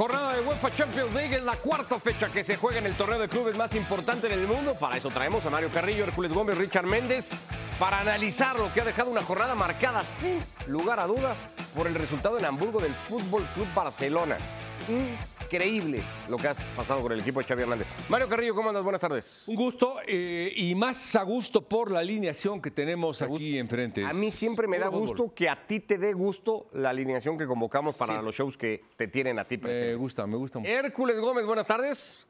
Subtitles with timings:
[0.00, 3.18] Jornada de UEFA Champions League es la cuarta fecha que se juega en el torneo
[3.18, 4.72] de clubes más importante del mundo.
[4.80, 7.32] Para eso traemos a Mario Carrillo, Hércules Gómez, Richard Méndez
[7.78, 11.36] para analizar lo que ha dejado una jornada marcada sin lugar a duda
[11.76, 14.38] por el resultado en Hamburgo del Fútbol Club Barcelona.
[15.52, 17.88] Increíble lo que ha pasado con el equipo de Xavi Hernández.
[18.08, 18.84] Mario Carrillo, ¿cómo andas?
[18.84, 19.48] Buenas tardes.
[19.48, 24.04] Un gusto eh, y más a gusto por la alineación que tenemos aquí enfrente.
[24.04, 25.34] A mí siempre me da gusto fútbol.
[25.34, 29.08] que a ti te dé gusto la alineación que convocamos para los shows que te
[29.08, 29.90] tienen a ti presente.
[29.90, 30.60] Me gusta, me gusta.
[30.60, 30.70] mucho.
[30.70, 32.28] Hércules Gómez, buenas tardes.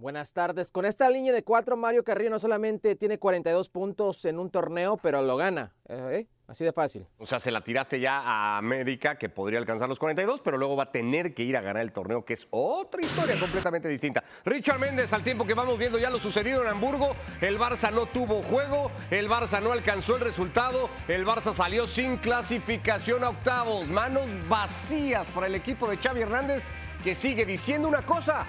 [0.00, 0.70] Buenas tardes.
[0.70, 4.96] Con esta línea de cuatro, Mario Carrillo no solamente tiene 42 puntos en un torneo,
[4.96, 5.74] pero lo gana.
[5.88, 6.26] ¿eh?
[6.50, 7.06] Así de fácil.
[7.18, 10.74] O sea, se la tiraste ya a América, que podría alcanzar los 42, pero luego
[10.74, 14.24] va a tener que ir a ganar el torneo, que es otra historia completamente distinta.
[14.44, 18.06] Richard Méndez, al tiempo que vamos viendo ya lo sucedido en Hamburgo, el Barça no
[18.06, 23.86] tuvo juego, el Barça no alcanzó el resultado, el Barça salió sin clasificación a octavos,
[23.86, 26.64] manos vacías para el equipo de Xavi Hernández,
[27.04, 28.44] que sigue diciendo una cosa,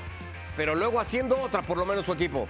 [0.57, 2.47] pero luego haciendo otra, por lo menos su equipo.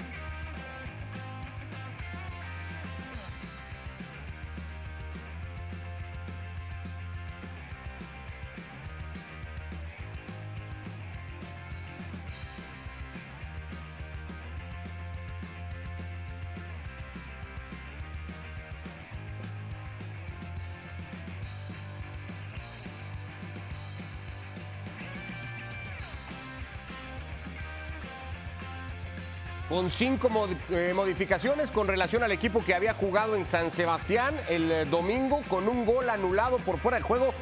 [29.72, 30.30] Con cinco
[30.70, 35.42] eh, modificaciones con relación al equipo que había jugado en San Sebastián el eh, domingo
[35.48, 37.34] con un gol anulado por fuera de juego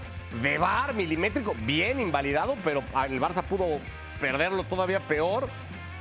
[0.44, 3.66] de bar milimétrico, bien invalidado, pero ah, el Barça pudo
[4.22, 5.50] perderlo todavía peor.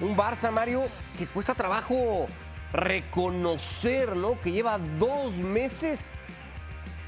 [0.01, 0.83] Un Barça, Mario,
[1.17, 2.27] que cuesta trabajo
[2.75, 6.11] reconocerlo, que lleva dos meses,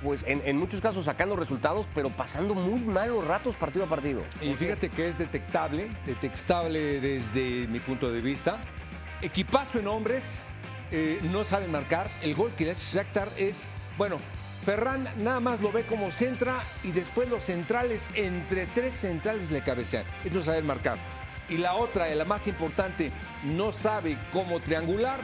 [0.03, 4.23] pues en muchos casos sacando resultados, pero pasando muy malos ratos partido a partido.
[4.41, 8.59] Y fíjate que es detectable, detectable desde mi punto de vista.
[9.23, 10.47] Equipazo en hombres,
[10.91, 12.11] eh, no saben marcar.
[12.23, 13.67] El gol que le hace Shakhtar es,
[13.99, 14.19] bueno,
[14.65, 19.61] Ferran nada más lo ve como centra y después los centrales, entre tres centrales le
[19.61, 20.05] cabecean.
[20.25, 20.97] Es no saber marcar.
[21.51, 23.11] Y la otra, la más importante,
[23.45, 25.19] no sabe cómo triangular.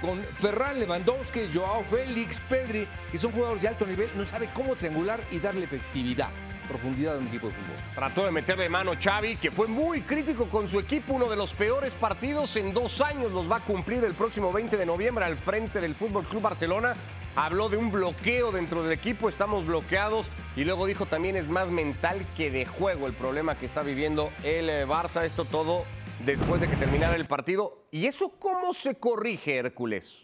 [0.00, 4.74] Con Ferran Lewandowski, Joao Félix, Pedri, que son jugadores de alto nivel, no sabe cómo
[4.74, 6.30] triangular y darle efectividad,
[6.70, 7.76] profundidad a un equipo de fútbol.
[7.94, 11.52] Trató de meterle mano Xavi, que fue muy crítico con su equipo, uno de los
[11.52, 15.36] peores partidos en dos años los va a cumplir el próximo 20 de noviembre al
[15.36, 16.94] frente del Fútbol Club Barcelona.
[17.34, 21.68] Habló de un bloqueo dentro del equipo, estamos bloqueados y luego dijo también es más
[21.68, 25.24] mental que de juego el problema que está viviendo el eh, Barça.
[25.24, 25.84] Esto todo
[26.24, 27.88] después de que terminara el partido.
[27.90, 30.18] ¿Y eso cómo se corrige, Hércules?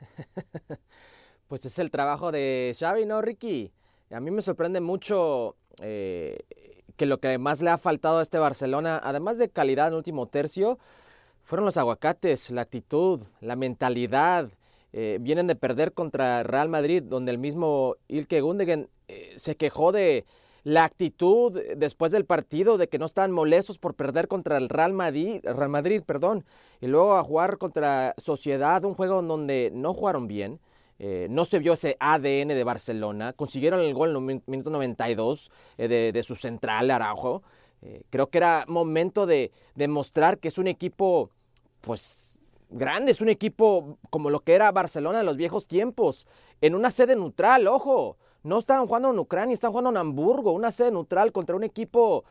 [1.50, 3.72] Pues es el trabajo de Xavi, ¿no, Ricky?
[4.12, 6.38] A mí me sorprende mucho eh,
[6.94, 9.96] que lo que más le ha faltado a este Barcelona, además de calidad en el
[9.96, 10.78] último tercio,
[11.42, 14.48] fueron los aguacates, la actitud, la mentalidad.
[14.92, 19.90] Eh, vienen de perder contra Real Madrid, donde el mismo Ilke Gundogan eh, se quejó
[19.90, 20.26] de
[20.62, 24.92] la actitud después del partido, de que no estaban molestos por perder contra el Real
[24.92, 26.44] Madrid, Real Madrid perdón,
[26.80, 30.60] y luego a jugar contra Sociedad, un juego en donde no jugaron bien.
[31.02, 33.32] Eh, no se vio ese ADN de Barcelona.
[33.32, 37.42] Consiguieron el gol en el min- minuto 92 eh, de, su central, Araujo.
[37.80, 41.30] Eh, creo que era momento de demostrar que es un equipo,
[41.80, 43.12] pues, grande.
[43.12, 46.26] Es un equipo como lo que era Barcelona en los viejos tiempos.
[46.60, 48.18] En una sede neutral, ojo.
[48.42, 50.52] No estaban jugando en Ucrania, están jugando en Hamburgo.
[50.52, 52.24] Una sede neutral contra un equipo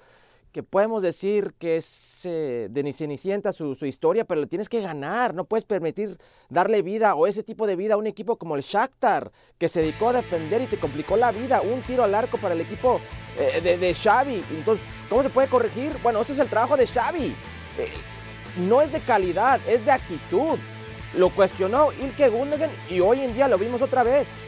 [0.51, 4.69] que podemos decir que es eh, de ni cenicienta su, su historia, pero le tienes
[4.69, 6.17] que ganar, no puedes permitir
[6.49, 9.81] darle vida o ese tipo de vida a un equipo como el Shakhtar, que se
[9.81, 12.99] dedicó a defender y te complicó la vida, un tiro al arco para el equipo
[13.37, 14.43] eh, de, de Xavi.
[14.51, 15.93] Entonces, ¿cómo se puede corregir?
[16.01, 17.35] Bueno, ese es el trabajo de Xavi.
[17.77, 17.91] Eh,
[18.57, 20.57] no es de calidad, es de actitud.
[21.15, 24.47] Lo cuestionó Ilke Gundogan y hoy en día lo vimos otra vez.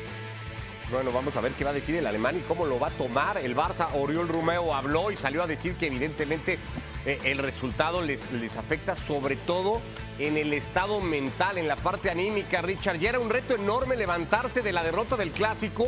[0.92, 2.92] Bueno, vamos a ver qué va a decir el alemán y cómo lo va a
[2.92, 3.88] tomar el Barça.
[3.94, 6.60] Oriol Romeo habló y salió a decir que evidentemente
[7.06, 9.80] eh, el resultado les, les afecta sobre todo
[10.20, 13.00] en el estado mental, en la parte anímica, Richard.
[13.00, 15.88] Ya era un reto enorme levantarse de la derrota del clásico.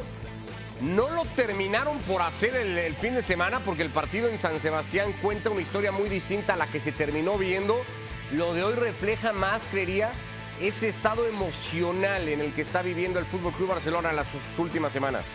[0.79, 4.61] No lo terminaron por hacer el, el fin de semana porque el partido en San
[4.61, 7.75] Sebastián cuenta una historia muy distinta a la que se terminó viendo.
[8.31, 10.13] Lo de hoy refleja más, creería,
[10.59, 14.27] ese estado emocional en el que está viviendo el Fútbol Club Barcelona en las
[14.57, 15.29] últimas semanas.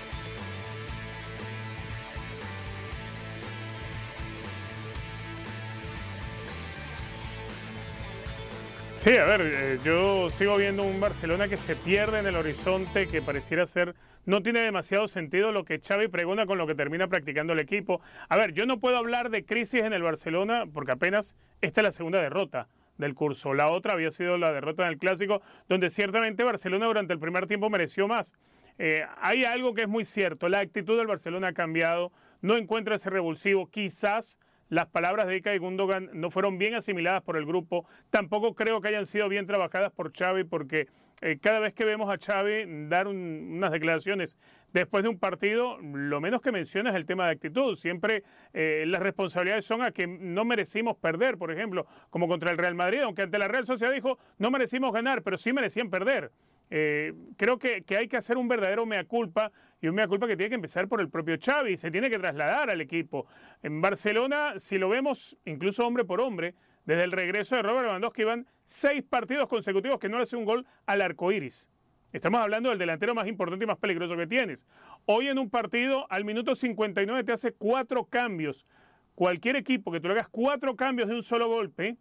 [8.97, 13.07] Sí, a ver, eh, yo sigo viendo un Barcelona que se pierde en el horizonte,
[13.07, 13.95] que pareciera ser,
[14.27, 18.01] no tiene demasiado sentido lo que Xavi pregona con lo que termina practicando el equipo.
[18.29, 21.85] A ver, yo no puedo hablar de crisis en el Barcelona porque apenas esta es
[21.85, 22.69] la segunda derrota
[22.99, 23.55] del curso.
[23.55, 27.47] La otra había sido la derrota en el Clásico, donde ciertamente Barcelona durante el primer
[27.47, 28.35] tiempo mereció más.
[28.79, 32.13] Eh, hay algo que es muy cierto, la actitud del Barcelona ha cambiado,
[32.43, 37.23] no encuentra ese revulsivo, quizás las palabras de Ika y Gundogan no fueron bien asimiladas
[37.23, 37.87] por el grupo.
[38.11, 40.89] Tampoco creo que hayan sido bien trabajadas por Xavi porque
[41.21, 44.39] eh, cada vez que vemos a Xavi dar unas declaraciones
[44.73, 47.75] después de un partido, lo menos que menciona es el tema de actitud.
[47.75, 48.23] Siempre
[48.53, 52.75] eh, las responsabilidades son a que no merecimos perder, por ejemplo, como contra el Real
[52.75, 56.31] Madrid, aunque ante la Real Sociedad dijo no merecimos ganar, pero sí merecían perder.
[56.71, 59.51] Eh, creo que, hay que hacer un verdadero mea culpa
[59.81, 62.19] y un mea culpa que tiene que empezar por el propio Xavi, se tiene que
[62.19, 63.27] trasladar al equipo.
[63.63, 66.55] En Barcelona, si lo vemos incluso hombre por hombre,
[66.85, 70.45] desde el regreso de Robert Lewandowski van seis partidos consecutivos que no le hace un
[70.45, 71.71] gol al arco iris.
[72.13, 74.67] Estamos hablando del delantero más importante y más peligroso que tienes.
[75.05, 78.67] Hoy en un partido, al minuto 59 te hace cuatro cambios.
[79.15, 81.99] Cualquier equipo que tú le hagas cuatro cambios de un solo golpe,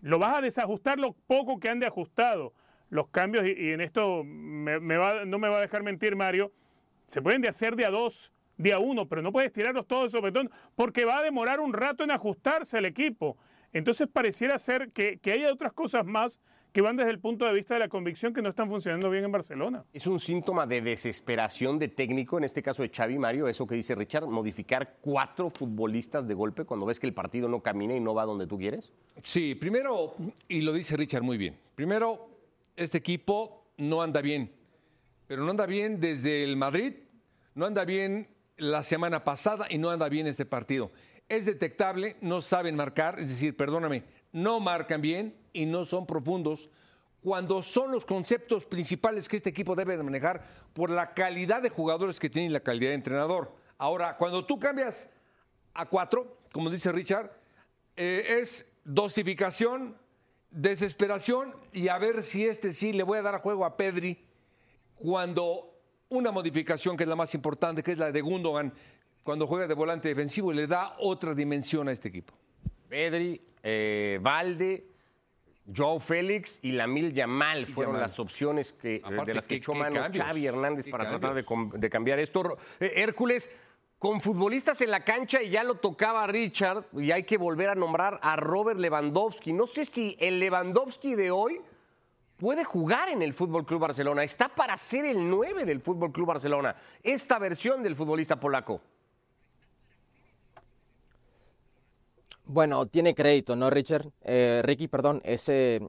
[0.00, 2.54] lo vas a desajustar lo poco que han de ajustado
[2.90, 6.52] los cambios, y, en esto me, no me va a dejar mentir Mario,
[7.06, 10.12] se pueden de hacer de a dos, de a uno, pero no puedes tirarlos todos
[10.12, 13.36] de sopetón porque va a demorar un rato en ajustarse el equipo.
[13.72, 16.40] Entonces pareciera ser que, que haya otras cosas más
[16.74, 19.24] que van desde el punto de vista de la convicción que no están funcionando bien
[19.24, 19.84] en Barcelona.
[19.92, 23.76] Es un síntoma de desesperación de técnico, en este caso de Xavi Mario, eso que
[23.76, 28.00] dice Richard, modificar cuatro futbolistas de golpe cuando ves que el partido no camina y
[28.00, 28.92] no va donde tú quieres.
[29.22, 30.16] Sí, primero,
[30.48, 32.33] y lo dice Richard muy bien, primero
[32.76, 34.54] este equipo no anda bien,
[35.26, 36.94] pero no anda bien desde el Madrid,
[37.54, 40.90] no anda bien la semana pasada y no anda bien este partido.
[41.28, 46.70] Es detectable, no saben marcar, es decir, perdóname, no marcan bien y no son profundos
[47.22, 51.70] cuando son los conceptos principales que este equipo debe de manejar por la calidad de
[51.70, 53.54] jugadores que tiene y la calidad de entrenador.
[53.78, 55.08] Ahora, cuando tú cambias
[55.72, 57.30] a cuatro, como dice Richard,
[57.96, 59.96] eh, es dosificación
[60.54, 64.24] desesperación y a ver si este sí le voy a dar juego a Pedri
[64.94, 65.78] cuando
[66.08, 68.72] una modificación que es la más importante, que es la de Gundogan,
[69.22, 72.34] cuando juega de volante defensivo le da otra dimensión a este equipo.
[72.88, 74.86] Pedri, eh, Valde,
[75.74, 80.46] Joe Félix y Lamil Yamal fueron las opciones que, de las que echó mano Xavi
[80.46, 81.44] Hernández para tratar de,
[81.78, 82.56] de, cambiar esto.
[82.80, 83.50] Eh, Hércules,
[84.04, 87.74] con futbolistas en la cancha y ya lo tocaba Richard y hay que volver a
[87.74, 89.54] nombrar a Robert Lewandowski.
[89.54, 91.58] No sé si el Lewandowski de hoy
[92.36, 94.22] puede jugar en el Fútbol Club Barcelona.
[94.22, 96.76] Está para ser el 9 del Fútbol Club Barcelona.
[97.02, 98.82] Esta versión del futbolista polaco.
[102.44, 104.10] Bueno, tiene crédito, ¿no, Richard?
[104.20, 105.80] Eh, Ricky, perdón, ese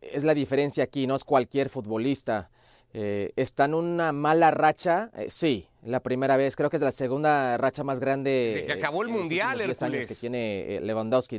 [0.00, 2.48] es la diferencia aquí, no es cualquier futbolista.
[2.94, 6.90] Eh, está en una mala racha, eh, sí, la primera vez, creo que es la
[6.90, 8.64] segunda racha más grande.
[8.66, 11.38] que acabó el mundial, el años que tiene eh, Lewandowski.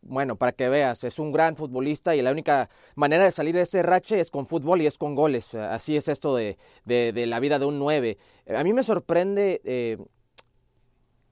[0.00, 3.62] bueno, para que veas, es un gran futbolista y la única manera de salir de
[3.62, 5.54] ese rache es con fútbol y es con goles.
[5.54, 6.56] Así es esto de,
[6.86, 8.16] de, la vida de un 9.
[8.56, 9.60] A mí me sorprende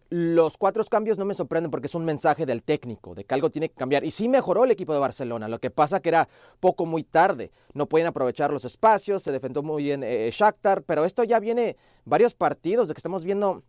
[0.09, 3.51] los cuatro cambios no me sorprenden porque es un mensaje del técnico, de que algo
[3.51, 4.05] tiene que cambiar.
[4.05, 6.29] Y sí mejoró el equipo de Barcelona, lo que pasa que era
[6.61, 7.51] poco muy tarde.
[7.75, 11.77] No pueden aprovechar los espacios, se defendió muy bien eh, Shakhtar, pero esto ya viene
[12.05, 13.63] varios partidos de que estamos viendo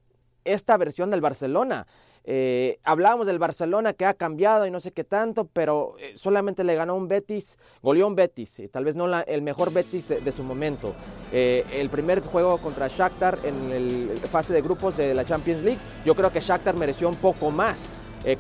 [0.44, 1.88] esta versión del Barcelona.
[2.30, 6.66] Eh, hablábamos del Barcelona que ha cambiado y no sé qué tanto, pero eh, solamente
[6.66, 10.44] le ganó un Betis, goleó un Betis, tal vez no el mejor Betis de, su
[10.44, 10.94] momento.
[11.32, 15.80] Eh, el primer juego contra Shakhtar en el fase de grupos de la Champions League,
[16.04, 17.88] yo creo que Shakhtar mereció un poco más.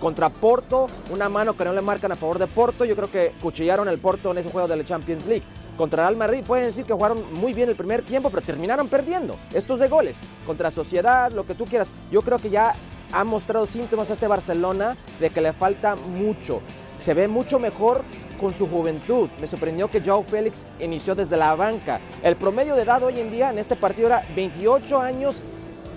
[0.01, 3.31] contra Porto, una mano que no le marcan a favor de Porto, yo creo que
[3.41, 5.45] cuchillaron el Porto en ese juego de la Champions League.
[5.77, 9.37] Contra el Real pueden decir que jugaron muy bien el primer tiempo, pero terminaron perdiendo.
[9.53, 10.17] Estos de goles.
[10.45, 11.91] Contra Sociedad, lo que tú quieras.
[12.11, 12.73] Yo creo que ya
[13.11, 16.61] ha mostrado síntomas a este Barcelona de que le falta mucho.
[16.97, 18.03] Se ve mucho mejor
[18.39, 19.29] con su juventud.
[19.39, 21.99] Me sorprendió que Joao Félix inició desde la banca.
[22.23, 25.41] El promedio de edad hoy en día en este partido era 28 años,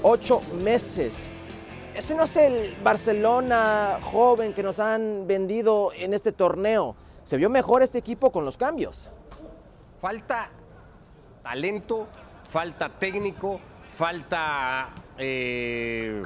[0.03, 1.33] 8 meses.
[1.95, 6.95] Ese no es el Barcelona joven que nos han vendido en este torneo.
[7.25, 9.11] Se vio mejor este equipo con los cambios.
[10.01, 10.51] Falta
[11.43, 12.07] talento,
[12.49, 14.91] falta técnico, falta...
[15.19, 16.23] Eh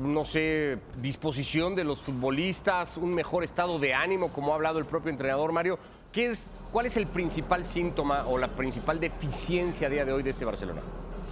[0.00, 4.86] no sé, disposición de los futbolistas, un mejor estado de ánimo, como ha hablado el
[4.86, 5.78] propio entrenador Mario.
[6.10, 10.22] ¿Qué es, ¿Cuál es el principal síntoma o la principal deficiencia a día de hoy
[10.22, 10.80] de este Barcelona?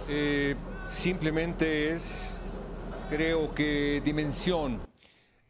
[0.07, 2.39] Eh, simplemente es,
[3.09, 4.81] creo que dimensión.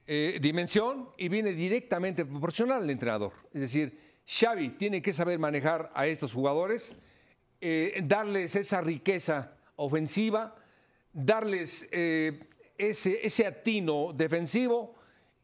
[0.08, 3.34] eh, dimensión y viene directamente proporcional al entrenador.
[3.54, 6.96] Es decir, Xavi tiene que saber manejar a estos jugadores,
[7.62, 10.56] eh, darles esa riqueza ofensiva,
[11.14, 11.90] darles
[12.80, 14.96] ese, ese atino defensivo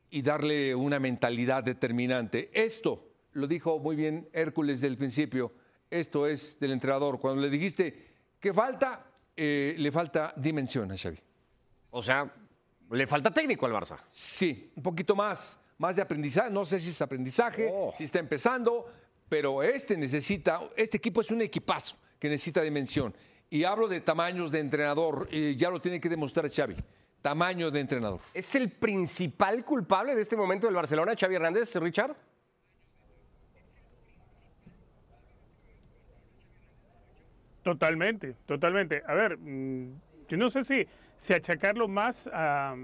[0.09, 2.49] y darle una mentalidad determinante.
[2.53, 5.51] Esto lo dijo muy bien Hércules del principio,
[5.89, 7.19] esto es del entrenador.
[7.19, 8.07] Cuando le dijiste
[8.39, 11.19] que falta, le falta dimensión a Xavi.
[11.91, 12.33] O sea,
[12.91, 13.97] le falta técnico al Barça.
[14.11, 16.49] Sí, un poquito más, más de aprendizaje.
[16.49, 17.93] No sé si es aprendizaje, oh.
[17.97, 18.85] si está empezando,
[19.27, 23.13] pero este necesita, este equipo es un equipazo que necesita dimensión.
[23.49, 26.75] Y hablo de tamaños de entrenador, ya lo tiene que demostrar Xavi.
[27.25, 28.19] Tamaño de entrenador.
[28.35, 32.15] ¿Es el principal culpable de este momento del Barcelona, Xavi Hernández, Richard?
[37.63, 39.01] Totalmente, totalmente.
[39.07, 42.75] A ver, mm, yo no sé si si achacarlo más a,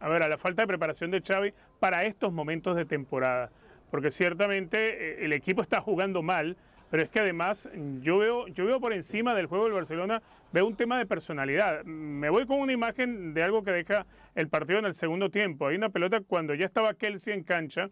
[0.00, 3.50] a, ver, a la falta de preparación de Xavi para estos momentos de temporada.
[3.90, 6.58] Porque ciertamente eh, el equipo está jugando mal,
[6.90, 10.66] pero es que además yo veo, yo veo por encima del juego del Barcelona, veo
[10.66, 11.84] un tema de personalidad.
[11.84, 15.66] Me voy con una imagen de algo que deja el partido en el segundo tiempo.
[15.66, 17.90] Hay una pelota cuando ya estaba Kelsey en cancha,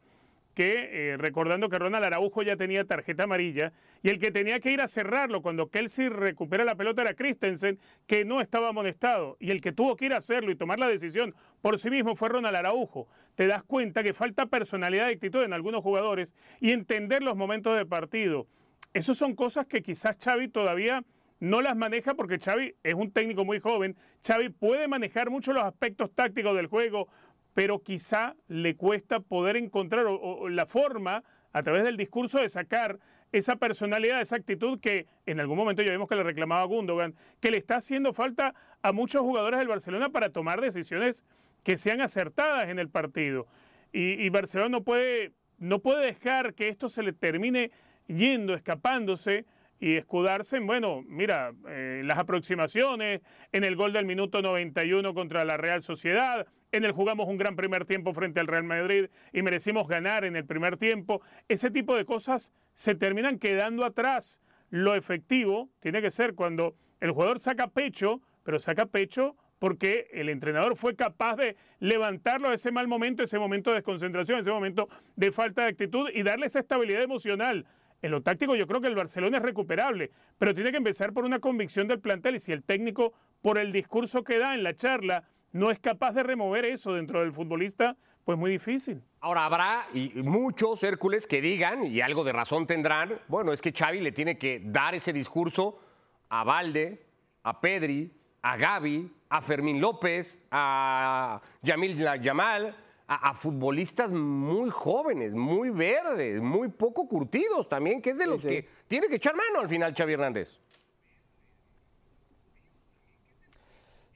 [0.56, 4.72] que eh, recordando que Ronald Araujo ya tenía tarjeta amarilla y el que tenía que
[4.72, 9.50] ir a cerrarlo cuando Kelsey recupera la pelota era Christensen, que no estaba amonestado y
[9.50, 12.30] el que tuvo que ir a hacerlo y tomar la decisión por sí mismo fue
[12.30, 13.06] Ronald Araujo.
[13.34, 17.76] Te das cuenta que falta personalidad y actitud en algunos jugadores y entender los momentos
[17.76, 18.46] de partido.
[18.94, 21.04] Esas son cosas que quizás Xavi todavía
[21.40, 23.96] no las maneja porque Xavi es un técnico muy joven.
[24.26, 27.08] Xavi puede manejar mucho los aspectos tácticos del juego,
[27.54, 30.06] pero quizá le cuesta poder encontrar
[30.50, 32.98] la forma a través del discurso de sacar
[33.32, 37.50] esa personalidad, esa actitud que en algún momento ya vimos que le reclamaba Gundogan, que
[37.50, 41.24] le está haciendo falta a muchos jugadores del Barcelona para tomar decisiones
[41.62, 43.46] que sean acertadas en el partido.
[43.92, 47.70] Y, Barcelona no puede, no puede dejar que esto se le termine
[48.06, 49.46] yendo, escapándose
[49.78, 53.20] y escudarse en, bueno, mira, eh, las aproximaciones,
[53.52, 57.56] en el gol del minuto 91 contra la Real Sociedad, en el jugamos un gran
[57.56, 61.20] primer tiempo frente al Real Madrid y merecimos ganar en el primer tiempo.
[61.48, 64.40] Ese tipo de cosas se terminan quedando atrás.
[64.70, 70.28] Lo efectivo tiene que ser cuando el jugador saca pecho, pero saca pecho porque el
[70.28, 74.88] entrenador fue capaz de levantarlo a ese mal momento, ese momento de desconcentración, ese momento
[75.14, 77.66] de falta de actitud y darle esa estabilidad emocional.
[78.02, 81.24] En lo táctico yo creo que el Barcelona es recuperable, pero tiene que empezar por
[81.24, 83.12] una convicción del plantel y si el técnico,
[83.42, 87.20] por el discurso que da en la charla, no es capaz de remover eso dentro
[87.20, 89.02] del futbolista, pues muy difícil.
[89.20, 93.72] Ahora habrá y muchos Hércules que digan, y algo de razón tendrán, bueno, es que
[93.72, 95.80] Xavi le tiene que dar ese discurso
[96.28, 97.06] a Valde,
[97.44, 98.12] a Pedri,
[98.42, 102.76] a Gaby, a Fermín López, a Yamil Yamal,
[103.08, 108.42] a, a, futbolistas muy jóvenes, muy verdes, muy poco curtidos también, que es de los
[108.42, 110.58] que tiene que echar mano al final Xavi Hernández.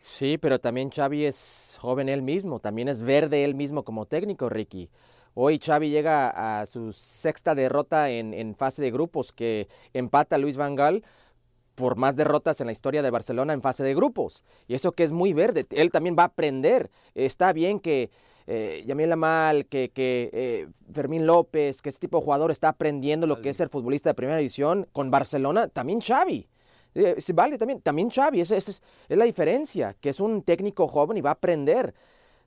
[0.00, 4.48] Sí, pero también Xavi es joven él mismo, también es verde él mismo como técnico,
[4.48, 4.88] Ricky.
[5.34, 10.56] Hoy Xavi llega a su sexta derrota en, fase de grupos, que empata a Luis
[10.56, 11.04] Van Gaal
[11.74, 14.42] por más derrotas en la historia de Barcelona en fase de grupos.
[14.66, 16.90] Y eso que es muy verde, él también va a aprender.
[17.14, 18.10] Está bien que
[18.52, 23.28] eh, Yamil Amal, que, que eh, Fermín López, que ese tipo de jugador está aprendiendo
[23.28, 26.48] lo que es ser futbolista de primera división con Barcelona, también Xavi.
[26.96, 31.20] Eh, vale, también, también Xavi, esa, es, la diferencia, que es un técnico joven y
[31.20, 31.94] va a aprender.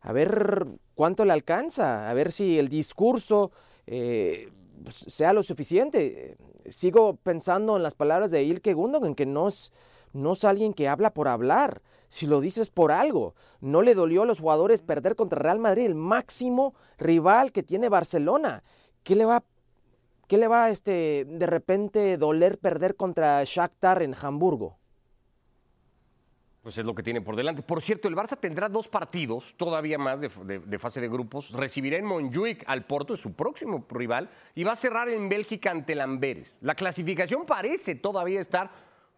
[0.01, 3.53] A ver cuánto le alcanza, a ver si el discurso
[3.87, 4.51] eh,
[4.83, 6.35] pues, sea lo suficiente.
[6.67, 9.71] Sigo pensando en las palabras de Ilke Gundogan, que no es,
[10.11, 11.81] no es alguien que habla por hablar,
[12.13, 13.33] si lo dices por algo.
[13.59, 17.89] No le dolió a los jugadores perder contra Real Madrid, el máximo rival que tiene
[17.89, 18.61] Barcelona.
[19.01, 19.43] ¿Qué le va
[20.27, 24.77] ¿Qué le va este, de repente doler perder contra Shakhtar en Hamburgo?
[26.61, 27.63] Pues es lo que tiene por delante.
[27.63, 30.29] Por cierto, el Barça tendrá dos partidos todavía más de,
[30.79, 31.51] fase de grupos.
[31.51, 35.93] Recibirá en Montjuic al Porto, su próximo rival, y va a cerrar en Bélgica ante
[35.93, 36.57] el Amberes.
[36.61, 38.71] La clasificación parece todavía estar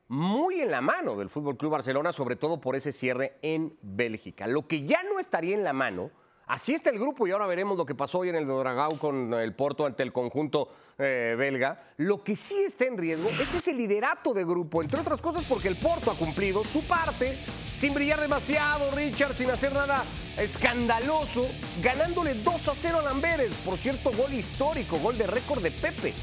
[0.07, 4.47] muy en la mano del Fútbol Club Barcelona, sobre todo por ese cierre en Bélgica.
[4.47, 6.11] Lo que ya no estaría en la mano
[6.47, 9.33] Así está el grupo y ahora veremos lo que pasó hoy en el Dragao con
[9.33, 11.93] el Porto ante el conjunto eh, belga.
[11.97, 15.69] Lo que sí está en riesgo es ese liderato de grupo, entre otras cosas porque
[15.69, 17.37] el Porto ha cumplido su parte
[17.75, 20.03] sin brillar demasiado, Richard, sin hacer nada
[20.37, 21.47] escandaloso,
[21.81, 23.51] ganándole 2 a 0 a Lamberes.
[23.65, 26.13] Por cierto, gol histórico, gol de récord de Pepe.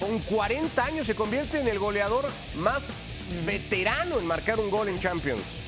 [0.00, 2.88] Con 40 años se convierte en el goleador más
[3.44, 5.66] veterano en marcar un gol en Champions.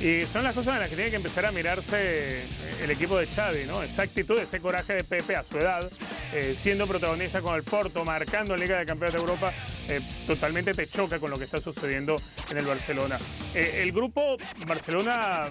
[0.00, 2.44] Y son las cosas en las que tiene que empezar a mirarse eh,
[2.82, 3.82] el equipo de Xavi, ¿no?
[3.82, 5.86] Esa actitud, ese coraje de Pepe a su edad,
[6.32, 9.52] eh, siendo protagonista con el Porto, marcando Liga de Campeones de Europa,
[9.88, 12.16] eh, totalmente te choca con lo que está sucediendo
[12.50, 13.18] en el Barcelona.
[13.52, 15.50] el grupo Barcelona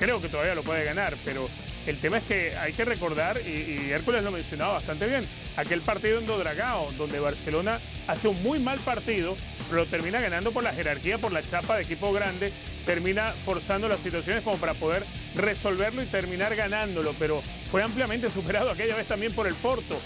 [0.00, 1.48] creo que todavía lo puede ganar, pero
[1.86, 5.26] el tema es que hay que recordar, y, Hércules lo mencionaba bastante bien,
[5.56, 9.36] aquel partido en Dodragao, donde Barcelona hace un muy mal partido,
[9.68, 12.52] pero lo termina ganando por la jerarquía, por la chapa de equipo grande
[12.84, 18.70] termina forzando las situaciones como para poder resolverlo y terminar ganándolo, pero fue ampliamente superado
[18.70, 19.98] aquella vez también por el Porto.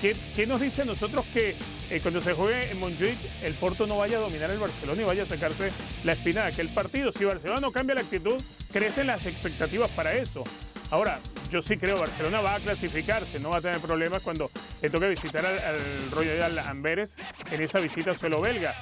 [0.00, 1.54] ¿Qué, nos dice nosotros que
[1.90, 5.04] eh, cuando se juegue en Montjuic el Porto no vaya a dominar el Barcelona y
[5.04, 5.70] vaya a sacarse
[6.04, 7.10] la espina de aquel partido?
[7.10, 8.34] Si Barcelona no cambia la actitud,
[8.72, 10.44] crecen las expectativas para eso.
[10.90, 11.18] Ahora,
[11.50, 14.50] yo sí creo Barcelona va a clasificarse, no va a tener problemas cuando
[14.82, 17.16] le toque visitar al, al Royal Amberes
[17.50, 18.74] en esa visita suelo belga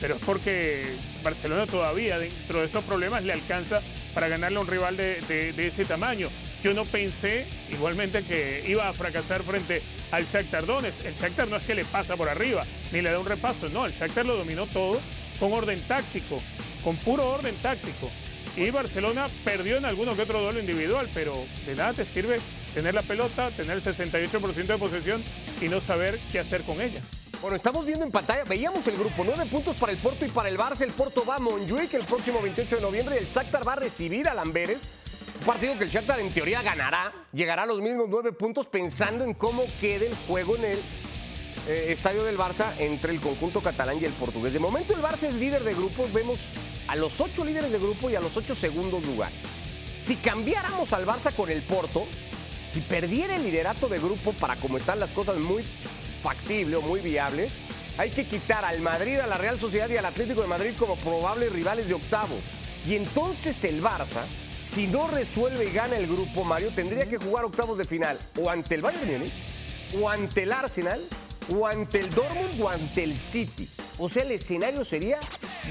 [0.00, 0.84] pero es porque
[1.22, 3.80] Barcelona todavía dentro de estos problemas le alcanza
[4.14, 6.28] para ganarle a un rival de, ese tamaño.
[6.62, 11.04] Yo no pensé igualmente que iba a fracasar frente al Shakhtar Donetsk.
[11.04, 13.86] El Shakhtar no es que le pasa por arriba, ni le da un repaso, no,
[13.86, 15.00] el Shakhtar lo dominó todo
[15.38, 16.42] con orden táctico,
[16.82, 18.10] con puro orden táctico.
[18.56, 21.34] Y Barcelona perdió en alguno que otro duelo individual, pero
[21.66, 22.40] de nada te sirve
[22.72, 25.22] tener la pelota, tener el 68% de posesión
[25.60, 27.02] y no saber qué hacer con ella.
[27.42, 30.48] Bueno, estamos viendo en pantalla, veíamos el grupo, nueve puntos para el Porto y para
[30.48, 30.80] el Barça.
[30.80, 34.26] El Porto va a Montjuic el próximo 28 de noviembre el Shakhtar va a recibir
[34.26, 35.02] al Amberes.
[35.40, 39.22] Un partido que el Shakhtar en teoría ganará, llegará a los mismos nueve puntos pensando
[39.22, 40.78] en cómo quede el juego en el
[41.68, 44.52] eh, estadio del Barça entre el conjunto catalán y el portugués.
[44.52, 46.48] De momento el Barça es líder de grupos, vemos
[46.88, 49.38] a los ocho líderes de grupo y a los ocho segundos lugares.
[50.02, 52.06] Si cambiáramos al Barça con el Porto,
[52.72, 55.64] si perdiera el liderato de grupo para como están las cosas muy
[56.22, 57.50] factible o muy viable,
[57.98, 60.96] hay que quitar al Madrid, a la Real Sociedad y al Atlético de Madrid como
[60.96, 62.36] probables rivales de octavo.
[62.86, 64.22] Y entonces el Barça,
[64.62, 68.50] si no resuelve y gana el grupo, Mario, tendría que jugar octavos de final o
[68.50, 69.32] ante el Bayern Múnich,
[70.00, 71.02] o ante el Arsenal,
[71.48, 73.68] o ante el Dortmund, o ante el City.
[73.98, 75.18] O sea, el escenario sería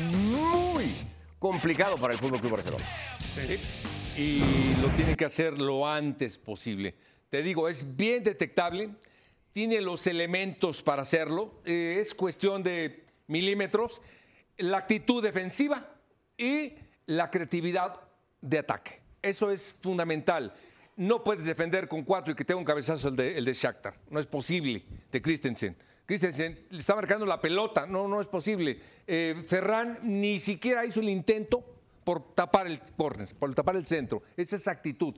[0.10, 0.94] muy
[1.40, 2.86] complicado para el Fútbol Club Barcelona.
[4.18, 4.40] Y
[4.82, 6.96] lo tiene que hacer lo antes posible.
[7.30, 8.92] Te digo, es bien detectable
[9.56, 14.02] tiene los elementos para hacerlo, eh, es cuestión de milímetros,
[14.58, 15.96] la actitud defensiva
[16.38, 16.74] y
[17.06, 18.02] la creatividad
[18.42, 19.00] de ataque.
[19.22, 20.54] Eso es fundamental.
[20.98, 24.00] No puedes defender con cuatro y que tenga un cabezazo el de, el de Shakhtar.
[24.10, 25.76] No es posible, de Christensen.
[26.06, 28.80] Christensen le está marcando la pelota, no, no es posible.
[29.08, 31.64] Eh, Ferran ni siquiera hizo el intento
[32.04, 34.22] por tapar el corner, por tapar el centro.
[34.38, 35.16] Esa es actitud.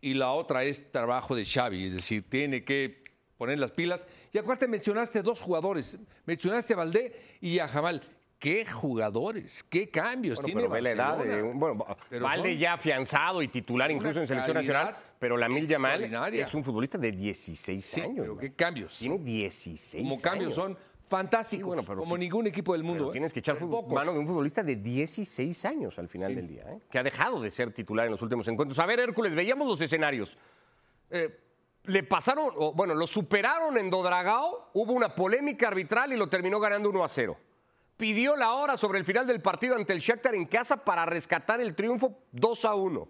[0.00, 3.02] Y la otra es trabajo de Xavi, es decir, tiene que
[3.36, 4.06] poner las pilas.
[4.32, 8.02] Y acuérdate, mencionaste dos jugadores, mencionaste a Valdé y a Jamal.
[8.38, 9.64] ¿Qué jugadores?
[9.64, 11.84] ¿Qué cambios tiene pero la edad bueno,
[12.20, 16.62] Valde ya afianzado y titular incluso en selección nacional, pero la Mil Yamal es un
[16.62, 18.16] futbolista de 16 años.
[18.20, 18.96] Pero ¿Qué cambios?
[18.98, 23.08] Tiene 16 Como cambios son fantásticos, como ningún equipo del mundo.
[23.08, 23.12] ¿eh?
[23.12, 26.80] Tienes que echar mano de un futbolista de 16 años al final del día, ¿eh?
[26.90, 28.78] que ha dejado de ser titular en los últimos encuentros.
[28.78, 30.38] A ver, Hércules, veíamos los escenarios.
[31.10, 31.40] Eh,
[31.84, 36.90] le pasaron, bueno, lo superaron en Dodragao, hubo una polémica arbitral y lo terminó ganando
[36.90, 37.36] 1 a 0.
[37.98, 41.60] Pidió la hora sobre el final del partido ante el Shakhtar en casa para rescatar
[41.60, 43.08] el triunfo 2 a 1.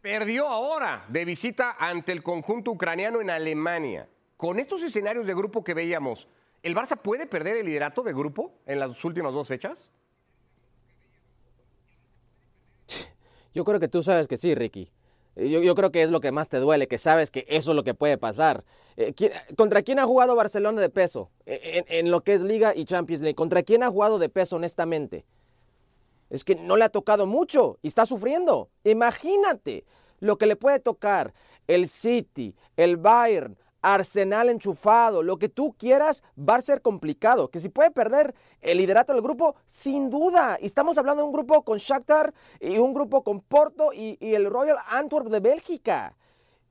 [0.00, 4.08] Perdió ahora de visita ante el conjunto ucraniano en Alemania.
[4.36, 6.28] Con estos escenarios de grupo que veíamos,
[6.64, 9.92] ¿el Barça puede perder el liderato de grupo en las últimas dos fechas?
[13.54, 14.90] Yo creo que tú sabes que sí, Ricky.
[15.36, 17.84] Yo, creo que es lo que más te duele, que sabes que eso es lo
[17.84, 18.64] que puede pasar.
[18.96, 19.14] Eh,
[19.54, 23.22] ¿Contra quién ha jugado Barcelona de peso e, en, lo que es Liga y Champions
[23.22, 23.34] League?
[23.34, 25.26] ¿Contra quién ha jugado de peso, honestamente?
[26.30, 28.70] Es que no le ha tocado mucho y está sufriendo.
[28.82, 29.84] Imagínate
[30.20, 31.34] lo que le puede tocar
[31.66, 37.48] el City, el Bayern, Arsenal enchufado, lo que tú quieras, va a ser complicado.
[37.50, 40.58] Que si puede perder el liderato del grupo, sin duda.
[40.60, 44.50] Y estamos hablando de un grupo con Shakhtar y un grupo con Porto y, el
[44.50, 46.16] Royal Antwerp de Bélgica.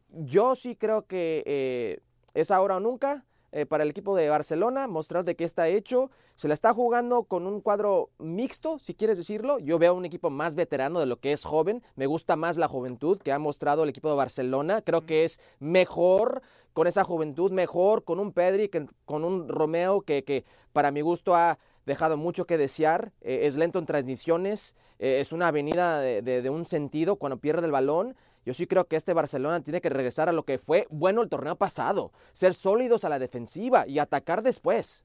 [0.10, 2.02] Yo sí creo que eh,
[2.34, 3.24] es ahora o nunca.
[3.56, 6.12] Eh, para el equipo de Barcelona, mostrar de qué está hecho.
[6.36, 9.60] Se la está jugando con un cuadro mixto, si quieres decirlo.
[9.60, 11.82] Yo veo un equipo más veterano de lo que es joven.
[11.96, 14.82] Me gusta más la juventud que ha mostrado el equipo de Barcelona.
[14.82, 16.42] Creo que es mejor
[16.74, 21.00] con esa juventud, mejor con un Pedri, que, con un Romeo que, que para mi
[21.00, 26.02] gusto ha dejado mucho que desear, eh, es lento en transmisiones, eh, es una avenida
[26.02, 28.18] de, de, un sentido cuando pierde el balón.
[28.46, 31.30] Yo sí creo que este Barcelona tiene que regresar a lo que fue bueno el
[31.30, 35.04] torneo pasado, ser sólidos a la defensiva y atacar después.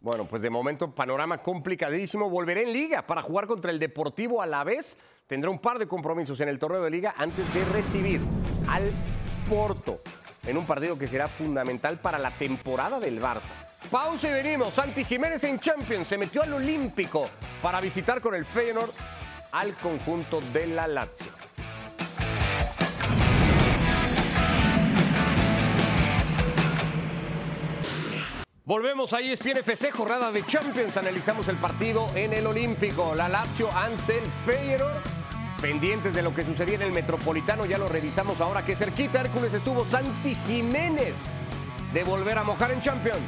[0.00, 2.28] Bueno, pues de momento panorama complicadísimo.
[2.28, 4.98] Volveré en liga para jugar contra el Deportivo a la vez.
[5.26, 8.20] Tendrá un par de compromisos en el torneo de liga antes de recibir
[8.68, 8.90] al
[9.48, 10.00] Porto
[10.46, 13.52] en un partido que será fundamental para la temporada del Barça.
[13.90, 14.74] Pausa y venimos.
[14.74, 17.28] Santi Jiménez en Champions se metió al Olímpico
[17.62, 18.90] para visitar con el Feyenoord
[19.52, 21.30] al conjunto de la Lazio.
[28.66, 30.96] Volvemos a ESPN FC, jornada de Champions.
[30.96, 33.14] Analizamos el partido en el Olímpico.
[33.14, 35.02] La Lazio ante el Feyenoord.
[35.60, 39.52] Pendientes de lo que sucedía en el Metropolitano, ya lo revisamos ahora que cerquita Hércules
[39.52, 41.34] estuvo Santi Jiménez
[41.92, 43.20] de volver a mojar en Champions.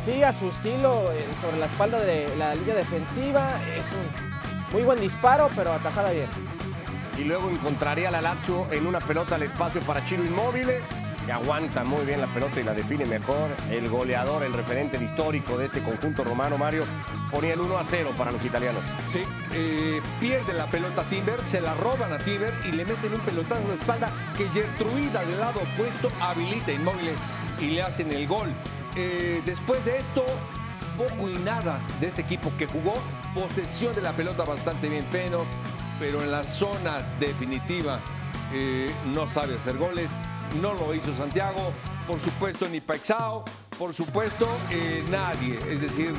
[0.00, 3.60] Sí, a su estilo, eh, sobre la espalda de la línea defensiva.
[3.76, 6.28] Es un muy buen disparo, pero atajada bien.
[7.18, 10.68] Y luego encontraría a la Lazio en una pelota al espacio para Chiro Inmóvil
[11.24, 13.50] que aguanta muy bien la pelota y la define mejor.
[13.70, 16.84] El goleador, el referente, el histórico de este conjunto romano, Mario,
[17.30, 18.82] ponía el 1 a 0 para los italianos.
[19.12, 23.14] Sí, eh, pierde la pelota a Timber, se la roban a Timber y le meten
[23.14, 27.10] un pelotazo en la espalda que Gertruida del lado opuesto habilita inmóvil
[27.60, 28.52] y le hacen el gol.
[28.96, 30.24] Eh, después de esto,
[30.96, 32.94] poco y nada de este equipo que jugó
[33.34, 35.44] posesión de la pelota bastante bien, pero,
[35.98, 38.00] pero en la zona definitiva
[38.52, 40.10] eh, no sabe hacer goles
[40.60, 41.72] no lo hizo Santiago,
[42.06, 43.44] por supuesto ni Paixao,
[43.78, 46.14] por supuesto eh, nadie, es decir,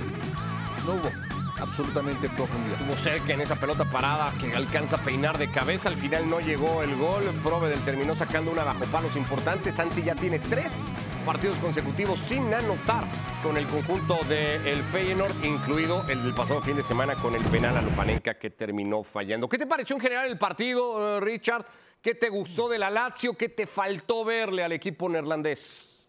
[0.86, 1.12] no hubo
[1.60, 2.80] absolutamente profundidad.
[2.80, 6.40] Estuvo cerca en esa pelota parada que alcanza a peinar de cabeza, al final no
[6.40, 10.84] llegó el gol, Provedel terminó sacando una bajo palos importante, Santi ya tiene tres
[11.26, 13.06] partidos consecutivos sin anotar
[13.42, 17.42] con el conjunto del el Feyenoord, incluido el del pasado fin de semana con el
[17.46, 19.48] penal a Lupanenka que terminó fallando.
[19.50, 21.66] ¿Qué te pareció en general el partido, eh, Richard?
[22.06, 23.34] ¿Qué te gustó de la Lazio?
[23.34, 26.08] ¿Qué te faltó verle al equipo neerlandés?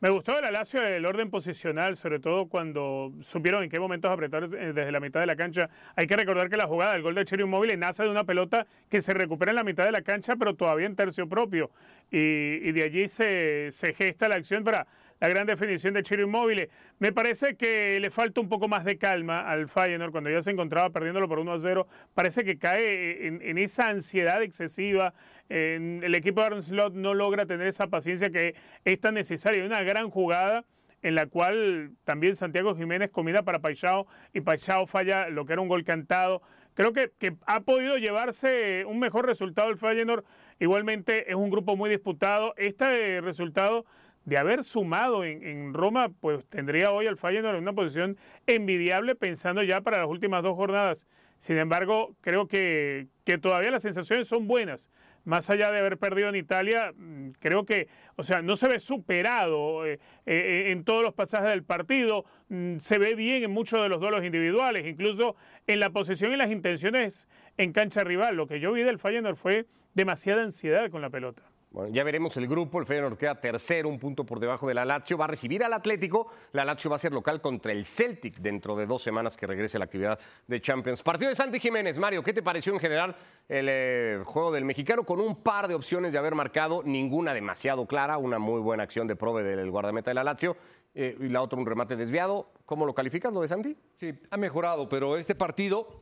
[0.00, 4.10] Me gustó de la Lazio el orden posicional, sobre todo cuando supieron en qué momentos
[4.10, 5.70] apretar eh, desde la mitad de la cancha.
[5.96, 8.66] Hay que recordar que la jugada del gol de Cherio Móvil nace de una pelota
[8.90, 11.70] que se recupera en la mitad de la cancha, pero todavía en tercio propio.
[12.10, 14.86] Y, de allí se, se gesta la acción para
[15.20, 16.68] la gran definición de Chiro Inmóvil.
[16.98, 20.50] Me parece que le falta un poco más de calma al Feyenoord cuando ya se
[20.50, 21.86] encontraba perdiéndolo por 1 a 0.
[22.14, 25.12] Parece que cae en, esa ansiedad excesiva.
[25.48, 28.54] el equipo de Arne Slot no logra tener esa paciencia que
[28.84, 29.64] es tan necesaria.
[29.64, 30.64] Una gran jugada
[31.02, 35.62] en la cual también Santiago Jiménez comida para Paixao y Paixao falla lo que era
[35.62, 36.42] un gol cantado.
[36.74, 37.10] Creo que,
[37.46, 40.24] ha podido llevarse un mejor resultado el Feyenoord.
[40.60, 42.54] Igualmente es un grupo muy disputado.
[42.56, 43.84] Este resultado
[44.30, 48.16] de haber sumado en, Roma, pues tendría hoy al Feyenoord en una posición
[48.46, 51.08] envidiable pensando ya para las últimas dos jornadas.
[51.38, 54.88] Sin embargo, creo que, que todavía las sensaciones son buenas.
[55.24, 58.78] Más allá de haber perdido en Italia, mm, creo que, o sea, no se ve
[58.78, 63.82] superado eh, eh, en todos los pasajes del partido, mm, se ve bien en muchos
[63.82, 65.34] de los duelos individuales, incluso
[65.66, 68.36] en la posesión y las intenciones en cancha rival.
[68.36, 71.49] Lo que yo vi del Feyenoord fue demasiada ansiedad con la pelota.
[71.72, 72.80] Bueno, ya veremos el grupo.
[72.80, 75.16] El Feyenoord queda tercero, un punto por debajo de la Lazio.
[75.16, 76.26] Va a recibir al Atlético.
[76.52, 79.78] La Lazio va a ser local contra el Celtic dentro de dos semanas que regrese
[79.78, 81.00] la actividad de Champions.
[81.02, 81.96] Partido de Santi Jiménez.
[81.98, 83.14] Mario, ¿qué te pareció en general
[83.48, 85.04] el eh, juego del mexicano?
[85.04, 88.18] Con un par de opciones de haber marcado, ninguna demasiado clara.
[88.18, 90.56] Una muy buena acción de Prove del guardameta de la Lazio.
[90.92, 92.50] Eh, y la otra un remate desviado.
[92.66, 93.76] ¿Cómo lo calificas lo de Santi?
[93.94, 96.00] Sí, ha mejorado, pero este partido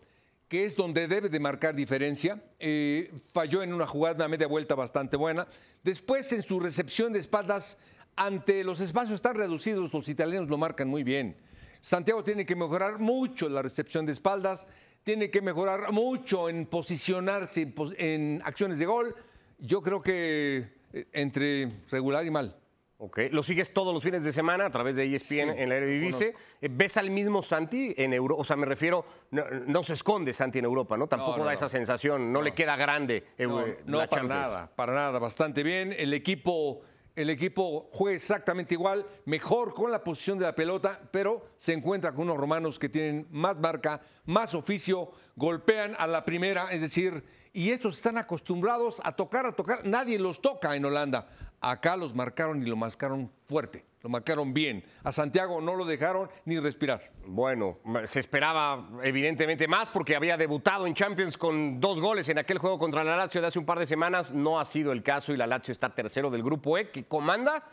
[0.48, 2.42] que es donde debe de marcar diferencia.
[2.58, 5.46] Eh, falló en una jugada, una media vuelta bastante buena.
[5.82, 7.76] Después, en su recepción de espaldas,
[8.16, 11.36] ante los espacios tan reducidos, los italianos lo marcan muy bien.
[11.80, 14.66] Santiago tiene que mejorar mucho la recepción de espaldas,
[15.04, 19.14] tiene que mejorar mucho en posicionarse en acciones de gol.
[19.58, 22.57] Yo creo que eh, entre regular y mal.
[23.00, 26.34] Ok, lo sigues todos los fines de semana a través de ESPN en la Eredivisie.
[26.60, 28.40] Eh, ¿Ves al mismo Santi en Europa?
[28.40, 31.06] O sea, me refiero, no, se esconde Santi en Europa, ¿no?
[31.06, 33.46] Tampoco da esa sensación, no, le queda grande eh,
[33.86, 35.94] no, para nada, para nada, bastante bien.
[35.96, 36.80] El equipo,
[37.14, 42.12] el equipo juega exactamente igual, mejor con la posición de la pelota, pero se encuentra
[42.12, 47.22] con unos romanos que tienen más marca, más oficio, golpean a la primera, es decir,
[47.52, 49.84] y estos están acostumbrados a tocar, a tocar.
[49.84, 51.28] Nadie los toca en Holanda.
[51.60, 54.84] Acá los marcaron y lo marcaron fuerte, lo marcaron bien.
[55.02, 57.10] A Santiago no lo dejaron ni respirar.
[57.26, 62.58] Bueno, se esperaba evidentemente más porque había debutado en Champions con dos goles en aquel
[62.58, 64.30] juego contra la Lazio de hace un par de semanas.
[64.30, 67.64] No ha sido el caso y la Lazio está tercero del grupo E que comanda.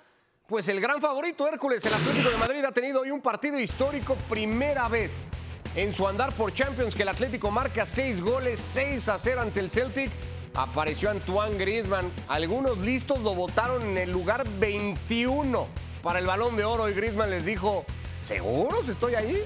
[0.47, 4.15] Pues el gran favorito Hércules, el Atlético de Madrid, ha tenido hoy un partido histórico,
[4.29, 5.21] primera vez
[5.75, 9.59] en su andar por Champions que el Atlético marca seis goles, seis a cero ante
[9.59, 10.11] el Celtic
[10.55, 12.11] apareció Antoine Griezmann.
[12.27, 15.67] Algunos listos lo votaron en el lugar 21
[16.01, 17.85] para el balón de oro y Griezmann les dijo,
[18.27, 19.43] ¿seguros estoy ahí?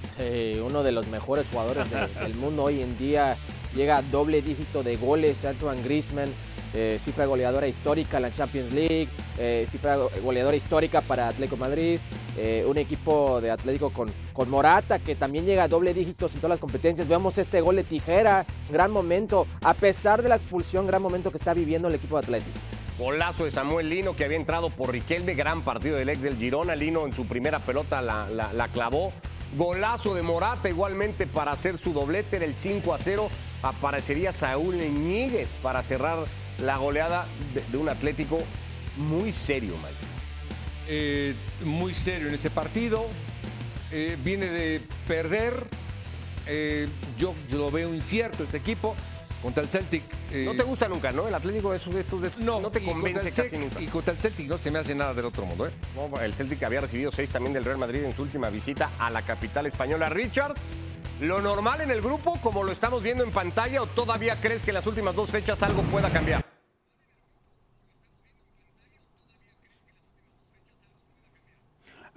[0.00, 3.36] Sí, uno de los mejores jugadores de- del mundo hoy en día.
[3.74, 6.32] Llega a doble dígito de goles, Antoine Griezmann.
[6.74, 11.98] Eh, cifra goleadora histórica en la Champions League, eh, cifra goleadora histórica para Atlético Madrid,
[12.36, 16.40] eh, un equipo de Atlético con, con Morata que también llega a doble dígitos en
[16.40, 17.08] todas las competencias.
[17.08, 21.38] Vemos este gol de tijera, gran momento, a pesar de la expulsión, gran momento que
[21.38, 22.58] está viviendo el equipo de Atlético.
[22.98, 26.74] Golazo de Samuel Lino que había entrado por Riquelme, gran partido del ex del Girona.
[26.74, 29.12] Lino en su primera pelota la, la- la clavó.
[29.56, 33.30] Golazo de Morata igualmente para hacer su doblete, era el 5 a 0.
[33.62, 36.18] Aparecería Saúl Ñíguez para cerrar
[36.58, 38.38] la goleada de, de un Atlético
[38.96, 39.94] muy serio, Mike.
[40.88, 43.06] eh, muy serio en ese partido.
[43.92, 45.54] Eh, viene de perder.
[46.46, 48.96] Eh, yo, yo lo veo incierto este equipo
[49.42, 50.02] contra el Celtic.
[50.32, 51.28] No te gusta nunca, ¿no?
[51.28, 53.80] El Atlético es de estos de- no, no te convence casi Cel- nunca.
[53.80, 55.66] Y contra el Celtic no se me hace nada del otro mundo.
[55.66, 55.70] ¿eh?
[55.94, 59.10] No, el Celtic había recibido seis también del Real Madrid en su última visita a
[59.10, 60.08] la capital española.
[60.08, 60.54] Richard,
[61.20, 64.70] ¿lo normal en el grupo como lo estamos viendo en pantalla o todavía crees que
[64.70, 66.57] en las últimas dos fechas algo pueda cambiar?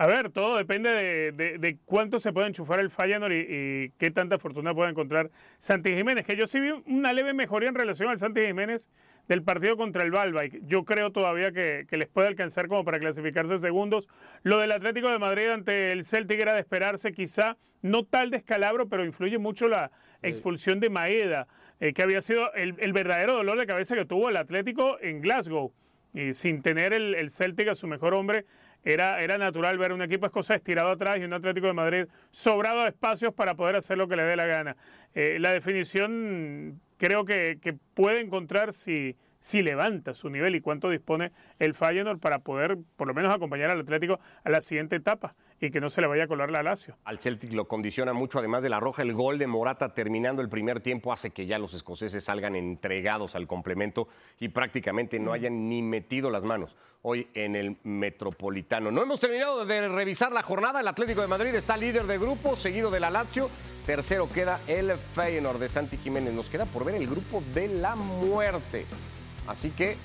[0.02, 3.90] A ver, todo depende de, de- de cuánto se puede enchufar el Feyenoord y, y
[4.00, 7.76] qué tanta fortuna pueda encontrar Santi Jiménez, que yo sí vi una leve mejoría en
[7.76, 8.90] relación al Santi Jiménez
[9.28, 10.62] del partido contra el Balbay.
[10.64, 14.10] Yo creo todavía que, que les puede alcanzar como para clasificarse segundos.
[14.42, 18.90] Lo del Atlético de Madrid ante el Celtic era de esperarse, quizá no tal descalabro,
[18.90, 19.92] pero influye mucho la
[20.24, 21.48] expulsión de Maeda,
[21.80, 25.22] eh, que había sido el, el verdadero dolor de cabeza que tuvo el Atlético en
[25.22, 25.72] Glasgow.
[26.12, 28.46] Y sin tener el, el Celtic a su mejor hombre,
[28.84, 32.82] era, era natural ver un equipo escocés tirado atrás y un Atlético de Madrid sobrado
[32.82, 34.76] de espacios para poder hacer lo que le dé la gana.
[35.14, 40.90] Eh, la definición creo que, que puede encontrar si, si levanta su nivel y cuánto
[40.90, 45.36] dispone el Feyenoord para poder por lo menos acompañar al Atlético a la siguiente etapa
[45.60, 46.98] y que no se le vaya a colar la Lazio.
[47.04, 50.50] Al Celtic lo condiciona mucho, además de la roja, el gol de Morata terminando el
[50.50, 54.08] primer tiempo hace que ya los escoceses salgan entregados al complemento
[54.40, 58.92] y prácticamente no hayan ni metido las manos hoy en el Metropolitano.
[58.92, 62.56] No hemos terminado de revisar la jornada, el Atlético de Madrid está líder de grupo,
[62.56, 63.50] seguido de la Lazio,
[63.86, 66.34] tercero queda el Feyenoord de Santi Jiménez.
[66.34, 68.86] Nos queda por ver el grupo de la muerte.
[69.52, 69.98] Así que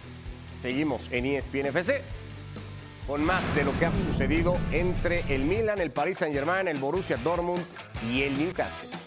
[0.61, 2.03] seguimos en ESPN FC
[3.07, 7.17] con más de lo que ha sucedido entre el Milan, el Paris Saint-Germain, el Borussia
[7.17, 7.65] Dortmund
[8.11, 9.06] y el Newcastle.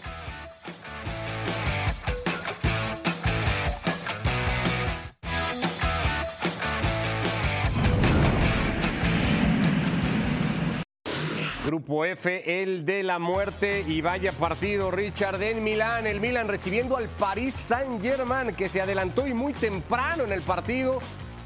[11.70, 13.86] Grupo F, el de la muerte.
[13.88, 19.28] Y vaya partido Richard en Milán, el Milan recibiendo al Paris Saint-Germain que se adelantó
[19.28, 20.98] y muy temprano en el partido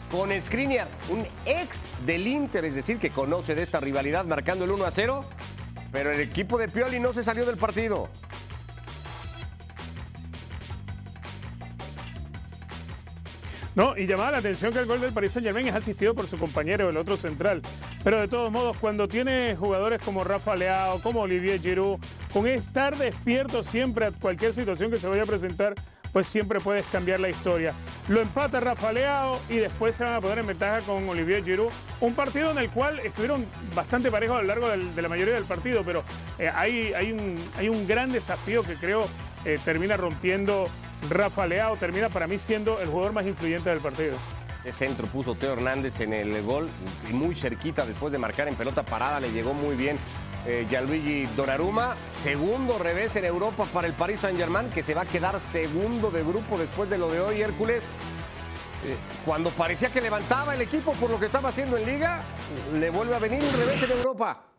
[0.09, 4.71] con Skriniar, un ex del Inter, es decir, que conoce de esta rivalidad marcando el
[4.71, 5.25] 1 a 0,
[5.91, 8.07] pero el equipo de Pioli no se salió del partido.
[13.75, 16.27] No, y llamaba la atención que el gol del Paris Saint Germain es asistido por
[16.27, 17.61] su compañero, el otro central.
[18.03, 21.99] Pero de todos modos, cuando tiene jugadores como Rafa Leao, como Olivier Giroud,
[22.31, 25.73] con estar despierto siempre a cualquier situación que se vaya a presentar,
[26.11, 27.73] pues siempre puedes cambiar la historia.
[28.07, 31.71] Lo empata Rafa Leao y después se van a poner en ventaja con Olivier Giroud.
[32.01, 35.45] Un partido en el cual estuvieron bastante parejos a lo largo de la mayoría del
[35.45, 36.03] partido, pero
[36.37, 39.07] eh, hay, hay, un, hay un gran desafío que creo
[39.45, 40.69] eh, termina rompiendo
[41.09, 44.17] Rafa Leao, termina para mí siendo el jugador más influyente del partido.
[44.63, 46.69] De centro puso Teo Hernández en el gol,
[47.09, 49.97] y muy cerquita después de marcar en pelota parada, le llegó muy bien
[50.45, 51.95] eh, Gianluigi Donnarumma.
[52.23, 56.23] Segundo revés en Europa para el Paris Saint-Germain, que se va a quedar segundo de
[56.23, 57.85] grupo después de lo de hoy, Hércules.
[58.85, 62.21] Eh, cuando parecía que levantaba el equipo por lo que estaba haciendo en Liga,
[62.73, 64.52] le vuelve a venir un revés en Europa.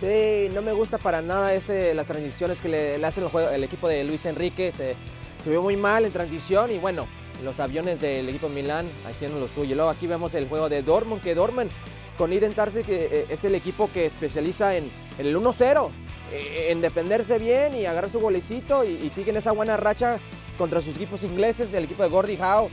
[0.00, 3.86] Sí, no me gusta para nada ese, las transiciones que le, le hacen el, equipo
[3.86, 4.72] de Luis Enrique.
[4.72, 4.96] Se,
[5.44, 7.06] se vio muy mal en transición y bueno,
[7.44, 9.76] los aviones del equipo Milán haciendo lo suyo.
[9.76, 11.70] Luego aquí vemos el juego de Dortmund, que Dortmund
[12.16, 15.90] con Eden Tarse, que eh, es el equipo que especializa en, el 1-0,
[16.32, 20.18] eh, en defenderse bien y agarrar su golecito y, y siguen esa buena racha
[20.56, 22.70] contra sus equipos ingleses, el equipo de Gordie Howe, eh,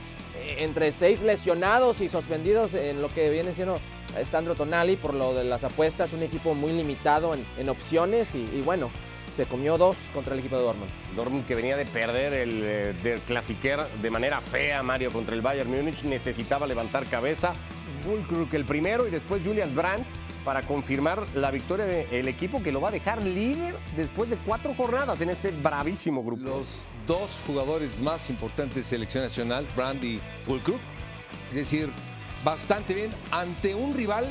[0.58, 3.78] entre seis lesionados y suspendidos en lo que viene siendo
[4.24, 8.90] Sandro Tonali por lo de las apuestas, un equipo muy limitado en, opciones y, bueno,
[9.32, 10.90] se comió dos contra el equipo de Dortmund.
[11.14, 15.42] Dortmund que venía de perder el eh, del Clasiquer de manera fea, Mario, contra el
[15.42, 17.52] Bayern Múnich, necesitaba levantar cabeza.
[18.02, 20.06] Fulkrug el primero y después Julian Brandt
[20.48, 24.72] para confirmar la victoria del equipo que lo va a dejar líder después de cuatro
[24.72, 26.42] jornadas en este bravísimo grupo.
[26.42, 30.80] Los dos jugadores más importantes de selección nacional, Brandy Fulcrook,
[31.50, 31.90] es decir,
[32.42, 34.26] bastante bien ante un rival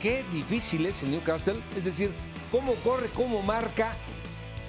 [0.00, 2.12] que difícil es el Newcastle, es decir,
[2.50, 3.94] cómo corre, cómo marca,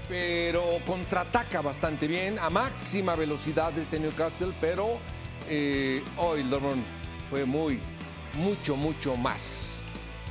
[0.09, 4.97] pero contraataca bastante bien a máxima velocidad este Newcastle, pero
[5.47, 6.83] eh, hoy Dortmund
[7.29, 7.79] fue muy,
[8.33, 9.68] mucho, mucho más.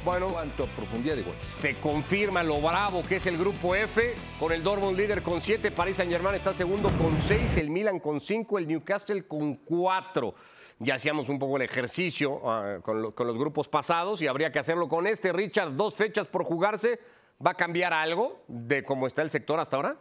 [0.04, 1.38] Bueno, cuanto a profundidad de goles.
[1.52, 5.70] Se confirma lo bravo que es el grupo F, con el Dortmund líder con 7,
[5.70, 10.34] París Saint-Germain está segundo con 6, el Milan con 5, el Newcastle con 4.
[10.78, 14.50] Ya hacíamos un poco el ejercicio ah, con, lo- con los grupos pasados y habría
[14.52, 15.32] que hacerlo con este.
[15.32, 17.00] Richard, dos fechas por jugarse.
[17.44, 19.96] ¿Va a cambiar algo de cómo está el sector hasta ahora?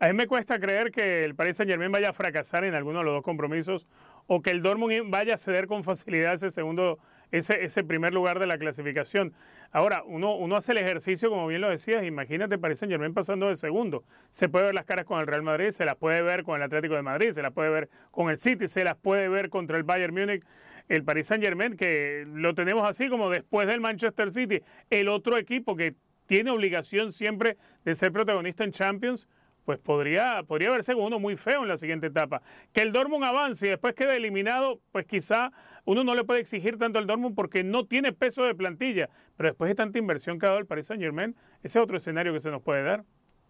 [0.00, 2.98] A mí me cuesta creer que el Paris Saint Germain vaya a fracasar en alguno
[2.98, 3.86] de los dos compromisos
[4.26, 6.98] o que el Dortmund vaya a ceder con facilidad ese segundo,
[7.30, 9.34] ese, ese primer lugar de la clasificación.
[9.70, 13.48] Ahora, uno, uno hace el ejercicio, como bien lo decías, imagínate Paris Saint Germain pasando
[13.48, 14.04] de segundo.
[14.30, 16.62] Se puede ver las caras con el Real Madrid, se las puede ver con el
[16.62, 19.76] Atlético de Madrid, se las puede ver con el City, se las puede ver contra
[19.76, 20.44] el Bayern Múnich.
[20.88, 24.60] El Paris Saint Germain, que lo tenemos así como después del Manchester City,
[24.90, 25.94] el otro equipo que
[26.26, 29.26] tiene obligación siempre de ser protagonista en Champions,
[29.64, 32.42] pues podría, podría verse uno muy feo en la siguiente etapa.
[32.72, 35.52] Que el Dortmund avance y después quede eliminado, pues quizá
[35.84, 39.48] uno no le puede exigir tanto al Dortmund porque no tiene peso de plantilla, pero
[39.50, 42.32] después de tanta inversión que ha dado el Paris Saint Germain, ese es otro escenario
[42.32, 43.04] que se nos puede dar.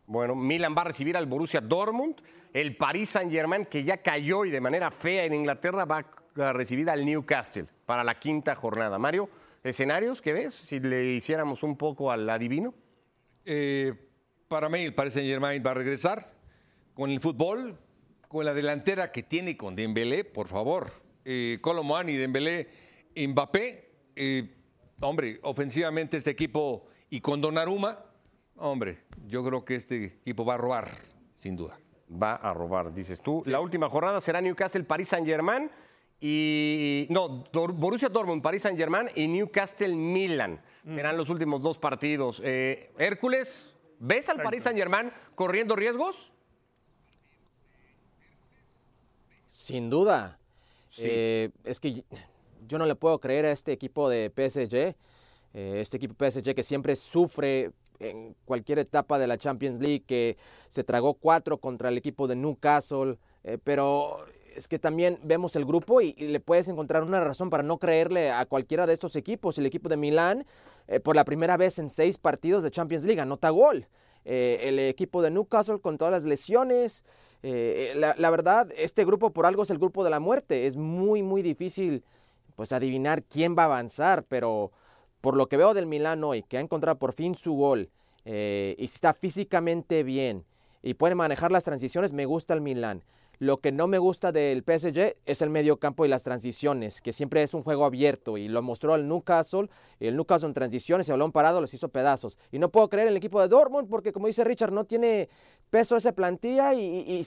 [0.07, 2.16] Bueno, Milan va a recibir al Borussia Dortmund.
[2.53, 6.05] El Paris Saint-Germain, que ya cayó y de manera fea en Inglaterra, va
[6.37, 8.98] a recibir al Newcastle para la quinta jornada.
[8.98, 9.31] Mario,
[9.62, 10.55] ¿escenarios que ves?
[10.55, 12.74] Si le hiciéramos un poco al adivino.
[13.46, 13.94] Eh,
[14.48, 16.24] para mí, el Paris Saint Germain va a regresar
[16.94, 17.78] con el fútbol,
[18.28, 20.90] con la delantera que tiene con Dembélé, por favor.
[21.24, 22.68] Eh, Colomani, Dembélé,
[23.16, 23.90] Mbappé.
[24.16, 24.54] eh,
[25.00, 28.04] hombre, ofensivamente este equipo y con Donnarumma,
[28.57, 30.88] hombre, yo creo que este equipo va a robar,
[31.35, 31.78] sin duda.
[32.11, 33.42] Va a robar, dices tú.
[33.46, 35.70] La última jornada será Newcastle, Paris Saint-Germain
[36.20, 37.07] y.
[37.11, 40.61] No, Borussia Dortmund, Paris Saint-Germain y Newcastle Milan.
[40.85, 42.42] Serán los últimos dos partidos.
[42.44, 46.33] Eh, Hércules, ¿ves al Paris Saint-Germain corriendo riesgos?
[49.46, 50.38] Sin duda.
[50.98, 52.04] Eh, es que
[52.66, 54.96] yo no le puedo creer a este equipo de PSG.
[55.57, 60.37] eh, este equipo PSG que siempre sufre en cualquier etapa de la Champions League, que
[60.68, 63.18] se tragó cuatro contra el equipo de Newcastle.
[63.44, 64.24] eh, pero
[64.57, 67.78] es que también vemos el grupo y, y le puedes encontrar una razón para no
[67.78, 69.59] creerle a cualquiera de estos equipos.
[69.59, 70.46] El equipo de Milán,
[70.88, 73.87] eh, por la primera vez en seis partidos de Champions League, anota gol.
[74.25, 77.05] Eh, el equipo de Newcastle con todas las lesiones.
[77.42, 80.66] Eh, la, la verdad, este grupo por algo es el grupo de la muerte.
[80.66, 82.05] Es muy, muy difícil
[82.57, 84.70] pues adivinar quién va a avanzar, pero
[85.20, 87.90] por lo que veo del Milán hoy, que ha encontrado por fin su gol
[88.27, 90.47] y está físicamente bien
[90.85, 93.03] y puede manejar las transiciones, me gusta el Milán.
[93.44, 97.12] Lo que no me gusta del PSG es el medio campo y las transiciones, que
[97.12, 99.68] siempre es un juego abierto y lo mostró el Newcastle.
[100.00, 102.38] El Newcastle en transiciones, el balón parado los hizo pedazos.
[102.52, 105.28] Y no puedo creer en el equipo de Dortmund porque, como dice Richard, no tiene
[105.68, 107.26] peso esa plantilla y,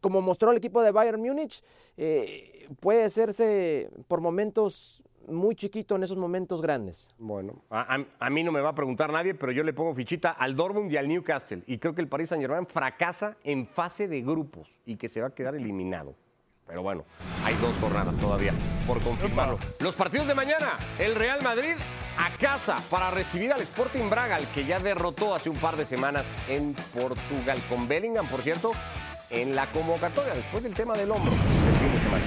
[0.00, 1.62] como mostró el equipo de Bayern Múnich,
[1.98, 7.08] eh, puede hacerse por momentos muy chiquito en esos momentos grandes.
[7.18, 9.94] Bueno, a, a- a mí no me va a preguntar nadie, pero yo le pongo
[9.94, 11.62] fichita al Dortmund y al Newcastle.
[11.66, 15.28] Y creo que el Paris Saint-Germain fracasa en fase de grupos y que se va
[15.28, 16.14] a quedar eliminado.
[16.66, 17.04] Pero bueno,
[17.44, 18.54] hay dos jornadas todavía
[18.86, 19.58] por confirmarlo.
[19.80, 21.74] Los partidos de mañana, el Real Madrid
[22.16, 25.84] a casa para recibir al Sporting Braga, al que ya derrotó hace un par de
[25.84, 28.72] semanas en Portugal, con Bellingham, por cierto,
[29.28, 32.24] en la convocatoria, después del tema del hombro del fin de semana.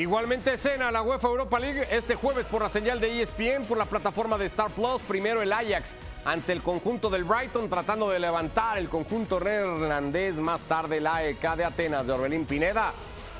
[0.00, 3.84] Igualmente escena la UEFA Europa League este jueves por la señal de ESPN, por la
[3.84, 5.02] plataforma de Star Plus.
[5.02, 5.94] Primero el Ajax
[6.24, 10.36] ante el conjunto del Brighton tratando de levantar el conjunto neerlandés.
[10.36, 12.94] Más tarde el AEK de Atenas de Orbelín Pineda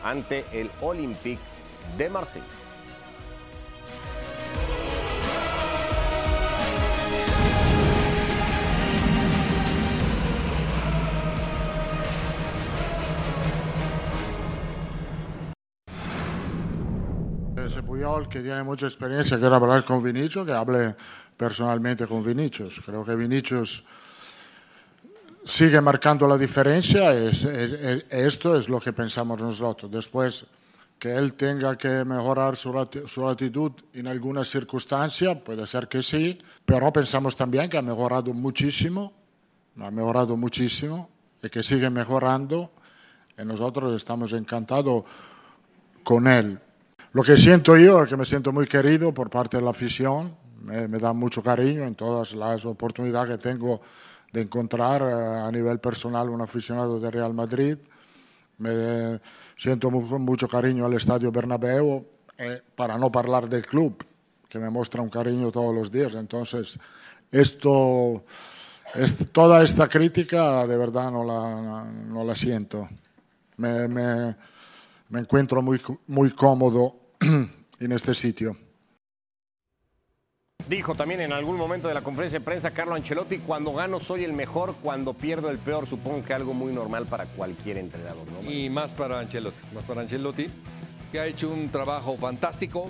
[0.04, 1.40] ante el Olympique
[1.96, 2.44] de Marsella.
[18.00, 20.94] Puyol que tiene mucha experiencia, quiero hablar con Vinicius, que hable
[21.36, 22.80] personalmente con Vinicius.
[22.80, 23.84] Creo que Vinicius
[25.44, 29.90] sigue marcando la diferencia, es, es- es- esto es lo que pensamos nosotros.
[29.90, 30.46] Después,
[30.98, 32.72] que él tenga que mejorar su,
[33.06, 38.32] su actitud en alguna circunstancia, puede ser que sí, pero pensamos también que ha mejorado
[38.32, 39.12] muchísimo,
[39.78, 41.10] ha mejorado muchísimo
[41.42, 42.70] y que sigue mejorando
[43.38, 45.04] y nosotros estamos encantados
[46.02, 46.58] con él.
[47.12, 50.36] Lo que siento yo es que me siento muy querido por parte de la afición,
[50.62, 53.80] me, me da mucho cariño en todas las oportunidades que tengo
[54.32, 57.78] de encontrar eh, a nivel personal un aficionado de Real Madrid.
[58.58, 59.20] Me
[59.56, 62.06] siento mu- mucho cariño al Estadio Bernabéu,
[62.38, 64.04] eh, para no hablar del club,
[64.48, 66.14] que me muestra un cariño todos los días.
[66.14, 66.78] Entonces,
[67.32, 68.22] esto,
[68.94, 72.88] es- toda esta crítica de verdad no la, no la siento.
[73.56, 74.36] Me, me-
[75.08, 78.56] me encuentro muy, muy cómodo en este sitio.
[80.68, 84.24] Dijo también en algún momento de la conferencia de prensa Carlo Ancelotti, cuando gano soy
[84.24, 85.86] el mejor, cuando pierdo el peor.
[85.86, 88.48] Supongo que algo muy normal para cualquier entrenador, ¿no?
[88.48, 90.46] Y más para Ancelotti, más para Ancelotti,
[91.10, 92.88] que ha hecho un trabajo fantástico.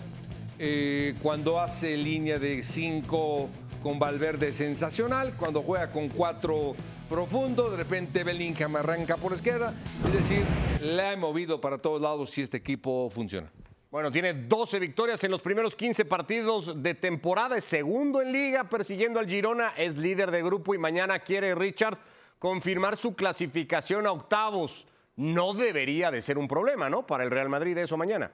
[0.59, 3.49] Eh, cuando hace línea de 5
[3.83, 6.75] con Valverde sensacional, cuando juega con 4
[7.09, 9.73] profundo, de repente Bellingham arranca por izquierda,
[10.07, 10.43] es decir,
[10.83, 13.51] le ha movido para todos lados si este equipo funciona.
[13.91, 18.69] Bueno, tiene 12 victorias en los primeros 15 partidos de temporada, es segundo en liga,
[18.69, 21.99] persiguiendo al Girona, es líder de grupo y mañana quiere Richard
[22.39, 24.87] confirmar su clasificación a octavos.
[25.17, 27.05] No debería de ser un problema, ¿no?
[27.05, 28.31] Para el Real Madrid eso mañana.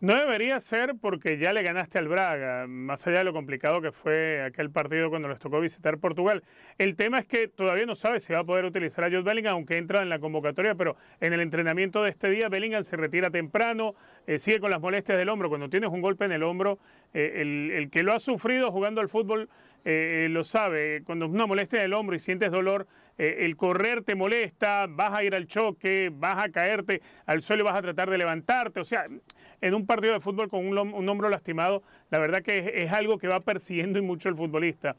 [0.00, 3.92] No debería ser porque ya le ganaste al Braga, más allá de lo complicado que
[3.92, 6.42] fue aquel partido cuando les tocó visitar Portugal.
[6.78, 9.52] El tema es que todavía no sabe si va a poder utilizar a Jude Bellingham,
[9.52, 13.28] aunque entra en la convocatoria, pero en el entrenamiento de este día Bellingham se retira
[13.28, 13.94] temprano,
[14.26, 15.50] eh, sigue con las molestias del hombro.
[15.50, 16.78] Cuando tienes un golpe en el hombro,
[17.12, 19.50] eh, el, el que lo ha sufrido jugando al fútbol
[19.84, 21.02] eh, lo sabe.
[21.04, 22.86] Cuando una molestia en el hombro y sientes dolor,
[23.18, 27.62] eh, el correr te molesta, vas a ir al choque, vas a caerte al suelo
[27.62, 28.80] y vas a tratar de levantarte.
[28.80, 29.06] O sea,
[29.60, 33.18] en un partido de fútbol con un, un hombro lastimado, la verdad que es, algo
[33.18, 34.96] que va persiguiendo y mucho el futbolista.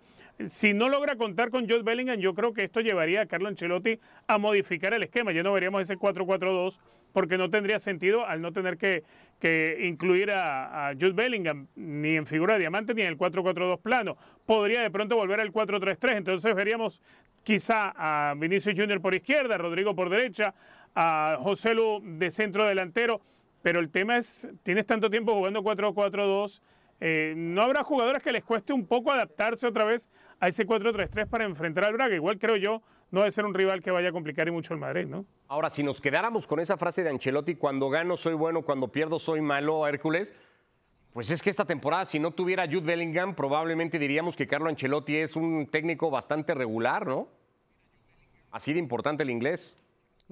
[0.48, 4.00] Si no logra contar con Jude Bellingham, yo creo que esto llevaría a Carlo Ancelotti
[4.28, 5.32] a modificar el esquema.
[5.32, 6.80] Ya no veríamos ese 4-4-2
[7.12, 9.04] porque no tendría sentido al no tener que,
[9.40, 13.80] que incluir a, a Jude Bellingham ni en figura de diamante ni en el 4-4-2
[13.82, 14.18] plano.
[14.46, 17.02] Podría de pronto volver al 4-3-3, entonces veríamos
[17.44, 20.54] quizá a Vinicius Junior por izquierda, a Rodrigo por derecha,
[20.96, 23.22] a José Lu de centro delantero.
[23.62, 26.62] Pero el tema es, tienes tanto tiempo jugando 4-4-2,
[27.00, 30.10] eh, ¿no habrá jugadores que les cueste un poco adaptarse otra vez
[30.40, 32.16] a ese 4-3-3 para enfrentar al Braga?
[32.16, 34.80] Igual creo yo, no debe ser un rival que vaya a complicar y mucho el
[34.80, 35.26] Madrid, ¿no?
[35.48, 39.20] Ahora, si nos quedáramos con esa frase de Ancelotti, cuando gano soy bueno, cuando pierdo
[39.20, 40.34] soy malo, Hércules,
[41.12, 45.18] pues es que esta temporada, si no tuviera Jude Bellingham, probablemente diríamos que Carlo Ancelotti
[45.18, 47.28] es un técnico bastante regular, ¿no?
[48.52, 49.76] Así de importante el inglés.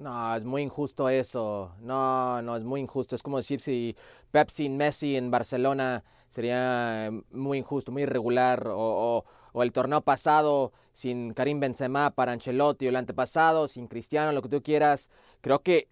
[0.00, 1.74] No, es muy injusto eso.
[1.80, 3.14] No, no, es muy injusto.
[3.14, 3.94] Es como decir si
[4.30, 8.66] Pep sin Messi en Barcelona sería muy injusto, muy irregular.
[8.68, 8.76] O,
[9.18, 14.32] o- o el torneo pasado sin Karim Benzema para Ancelotti, o el antepasado sin Cristiano,
[14.32, 15.10] lo que tú quieras.
[15.42, 15.88] Creo que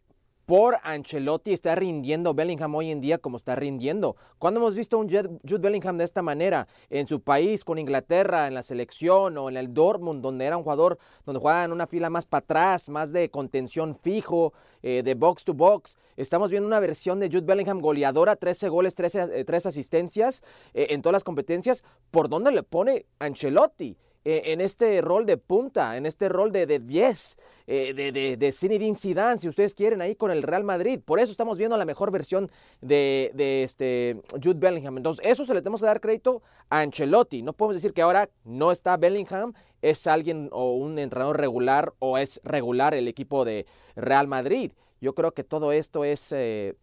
[0.48, 4.16] por Ancelotti está rindiendo Bellingham hoy en día como está rindiendo.
[4.38, 6.66] ¿Cuándo hemos visto un Jude Bellingham de esta manera?
[6.88, 10.62] En su país, con Inglaterra, en la selección o en el Dortmund, donde era un
[10.62, 15.14] jugador donde jugaba en una fila más para atrás, más de contención fijo, eh, de
[15.14, 15.98] box to box.
[16.16, 20.42] Estamos viendo una versión de Jude Bellingham goleadora, 13 goles, 13, eh, 3 asistencias
[20.72, 21.84] eh, en todas las competencias.
[22.10, 23.98] ¿Por dónde le pone Ancelotti?
[24.30, 28.36] Eh, en este rol de punta, en este rol de, de 10, eh, de, de,
[28.36, 31.00] de Zinedine Zidane, si ustedes quieren, ahí con el Real Madrid.
[31.02, 32.50] Por eso estamos viendo la mejor versión
[32.82, 34.98] de, de este Jude Bellingham.
[34.98, 37.40] Entonces, eso se le tenemos que dar crédito a Ancelotti.
[37.40, 42.18] No podemos decir que ahora no está Bellingham, es alguien o un entrenador regular o
[42.18, 43.64] es regular el equipo de
[43.96, 44.72] Real Madrid.
[45.00, 46.32] Yo creo que todo esto es...
[46.32, 46.74] eh,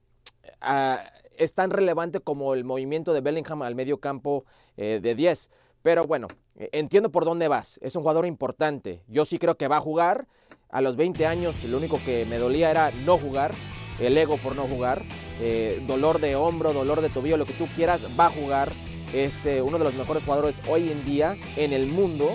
[0.61, 0.99] ah,
[1.37, 4.45] es tan relevante como el movimiento de Bellingham al medio campo
[4.77, 5.51] eh, de 10.
[5.85, 7.79] Pero bueno, eh, entiendo por dónde vas.
[7.83, 9.03] Es un jugador importante.
[9.07, 10.25] Yo sí creo que va a jugar.
[10.71, 13.53] A los 20 años lo único que me dolía era no jugar.
[13.99, 15.03] El ego por no jugar.
[15.39, 18.71] Eh, dolor de hombro, dolor de tobillo, lo que tú quieras, va a jugar.
[19.13, 22.31] Es eh, uno de los mejores jugadores hoy en día en el mundo.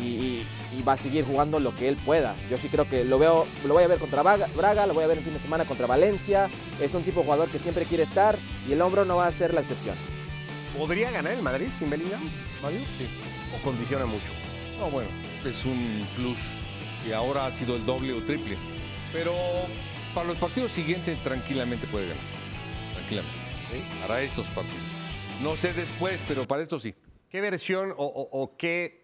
[0.00, 0.42] Y,
[0.88, 2.34] va a seguir jugando lo que él pueda.
[2.50, 5.04] Yo sí creo que lo veo, lo voy a ver contra Braga, Braga, lo voy
[5.04, 6.50] a ver el fin de semana contra Valencia.
[6.80, 8.36] Es un tipo de jugador que siempre quiere estar
[8.68, 9.94] y el hombro no va a ser la excepción.
[10.76, 12.20] ¿Podría ganar el Madrid sin Bellingham?
[12.62, 12.80] ¿Mario?
[12.98, 13.06] Sí.
[13.56, 14.24] ¿O condiciona mucho?
[14.78, 15.08] No, bueno,
[15.44, 16.40] es un plus
[17.08, 18.56] y ahora ha sido el doble o triple.
[19.12, 19.34] Pero
[20.14, 22.22] para los partidos siguientes tranquilamente puede ganar.
[22.94, 23.38] Tranquilamente.
[23.72, 23.82] ¿sí?
[24.06, 24.82] Para estos partidos.
[25.42, 26.94] No sé después, pero para estos sí.
[27.28, 29.03] ¿Qué versión o, o- o qué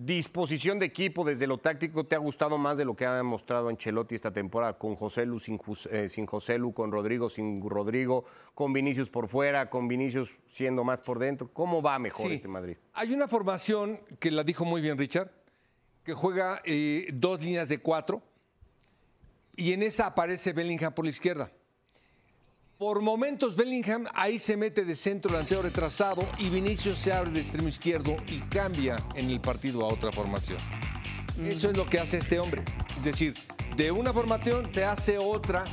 [0.00, 3.68] disposición de equipo desde lo táctico te ha gustado más de lo que ha mostrado
[3.68, 4.78] Ancelotti esta temporada?
[4.78, 5.58] Con José Lu sin,
[5.90, 8.24] eh, sin José Lu, con Rodrigo sin Rodrigo,
[8.54, 11.50] con Vinicius por fuera, con Vinicius siendo más por dentro.
[11.52, 12.34] ¿Cómo va mejor Sí.
[12.34, 12.76] este Madrid?
[12.92, 15.32] Hay una formación que la dijo muy bien Richard,
[16.04, 18.22] que juega eh, dos líneas de cuatro
[19.56, 21.50] y en esa aparece Bellingham por la izquierda.
[22.78, 27.40] Por momentos Bellingham ahí se mete de centro delantero retrasado y Vinicius se abre de
[27.40, 30.58] extremo izquierdo y cambia en el partido a otra formación.
[31.44, 32.62] Eso es lo que hace este hombre.
[32.98, 33.34] Es decir,
[33.76, 35.64] de una formación te hace otra.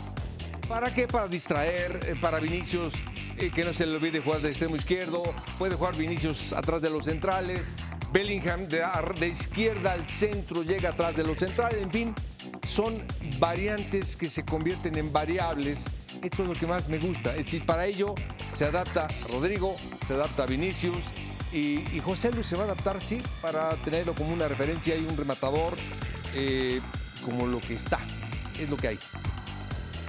[0.67, 1.07] ¿Para qué?
[1.07, 2.95] Para distraer, eh, para Vinicius
[3.37, 5.21] eh, que no se le olvide jugar de extremo izquierdo,
[5.59, 7.67] puede jugar Vinicius atrás de los centrales,
[8.11, 12.15] Bellingham de, izquierda al centro llega atrás de los centrales, en fin,
[12.67, 12.97] son
[13.37, 15.85] variantes que se convierten en variables.
[16.21, 17.35] Esto es lo que más me gusta.
[17.35, 18.15] Es decir, para ello
[18.53, 19.75] se adapta Rodrigo,
[20.07, 21.03] se adapta Vinicius
[21.51, 25.15] y, José Luis se va a adaptar, sí, para tenerlo como una referencia y un
[25.15, 25.75] rematador
[26.33, 26.81] eh,
[27.23, 27.99] como lo que está.
[28.59, 28.99] Es lo que hay.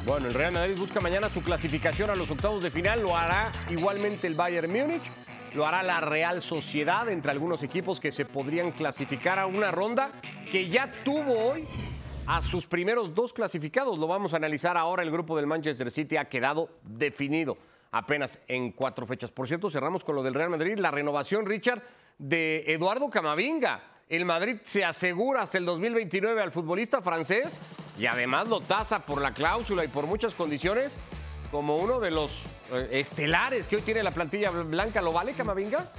[0.04, 3.02] Bueno, el Real Madrid busca mañana su clasificación a los octavos de final.
[3.02, 5.02] Lo hará igualmente el Bayern Múnich.
[5.54, 10.10] Lo hará la Real Sociedad entre algunos equipos que se podrían clasificar a una ronda
[10.52, 11.64] que ya tuvo hoy
[12.26, 13.98] a sus primeros dos clasificados.
[13.98, 15.02] Lo vamos a analizar ahora.
[15.02, 17.56] El grupo del Manchester City ha quedado definido
[17.92, 19.30] apenas en cuatro fechas.
[19.30, 20.78] Por cierto, cerramos con lo del Real Madrid.
[20.78, 21.82] La renovación, Richard,
[22.18, 23.82] de Eduardo Camavinga.
[24.08, 27.58] El Madrid se asegura hasta el 2029 al futbolista francés
[27.98, 30.96] y además lo tasa por la cláusula y por muchas condiciones
[31.50, 35.02] como uno de los eh, estelares que hoy tiene la plantilla blanca.
[35.02, 35.90] ¿Lo vale Camavinga?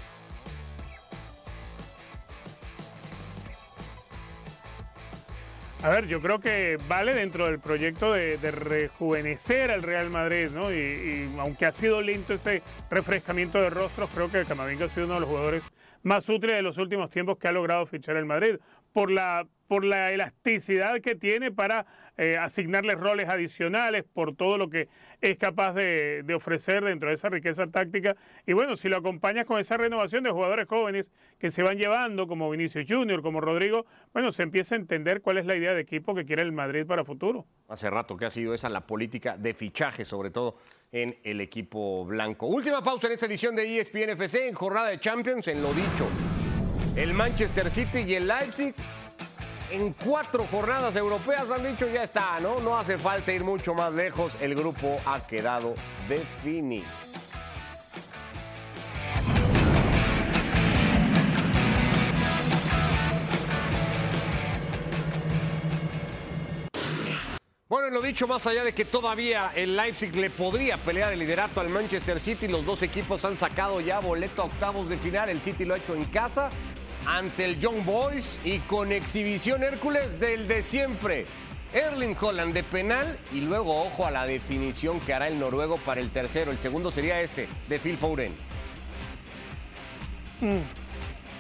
[5.84, 10.73] A ver, yo creo que vale dentro del proyecto de, rejuvenecer al Real Madrid, ¿no?
[10.73, 15.15] Y, aunque ha sido lento ese refrescamiento de rostros, creo que Camavinga ha sido uno
[15.15, 15.71] de los jugadores
[16.01, 18.55] más útiles de los últimos tiempos que ha logrado fichar el Madrid.
[18.91, 21.86] Por la, por la elasticidad que tiene para
[22.17, 24.89] eh, asignarle roles adicionales, por todo lo que
[25.22, 28.15] es capaz de, ofrecer dentro de esa riqueza táctica.
[28.45, 32.28] Y bueno, si lo acompañas con esa renovación de jugadores jóvenes que se van llevando,
[32.28, 35.82] como Vinicius Junior, como Rodrigo, bueno, se empieza a entender cuál es la idea de
[35.82, 37.45] equipo que quiere el Madrid para futuro.
[37.68, 40.57] Hace rato que ha sido esa la política de fichaje, sobre todo
[40.91, 42.47] en el equipo blanco.
[42.47, 46.07] Última pausa en esta edición de ESPN FC en jornada de Champions, en lo dicho.
[46.95, 48.74] El Manchester City y el Leipzig
[49.72, 52.59] en cuatro jornadas europeas han dicho ya está, ¿no?
[52.59, 55.76] No hace falta ir mucho más lejos, el grupo ha quedado
[56.07, 56.86] definido.
[67.70, 71.20] Bueno, en lo dicho, más allá de que todavía el Leipzig le podría pelear el
[71.20, 75.28] liderato al Manchester City, los dos equipos han sacado ya boleto a octavos de final.
[75.28, 76.49] El City lo ha hecho en casa
[77.08, 81.26] ante el Young Boys y con exhibición Hércules del de siempre.
[81.74, 86.01] Erling Holland de penal y luego ojo a la definición que hará el noruego para
[86.01, 86.51] el tercero.
[86.51, 88.32] El segundo sería este, de Phil Foden.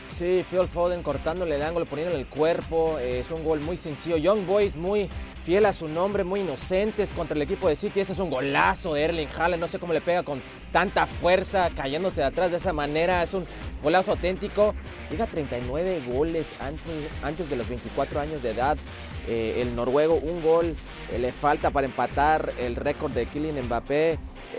[0.09, 2.97] Sí, Phil Foden cortándole el ángulo, poniéndole el cuerpo.
[2.99, 4.17] eh, es un gol muy sencillo.
[4.17, 5.09] Young Boys muy
[5.43, 8.01] fiel a su nombre, muy inocentes contra el equipo de City.
[8.01, 9.61] Ese es un golazo de Erling Haaland.
[9.61, 10.41] No sé cómo le pega con
[10.71, 13.23] tanta fuerza, cayéndose de atrás de esa manera.
[13.23, 13.45] Es un
[13.83, 14.73] golazo auténtico.
[15.09, 18.77] Llega a 39 goles antes, antes de los 24 años de edad.
[19.27, 20.75] Eh, el noruego, un gol
[21.11, 24.11] eh, le falta para empatar el récord de Kylian Mbappé.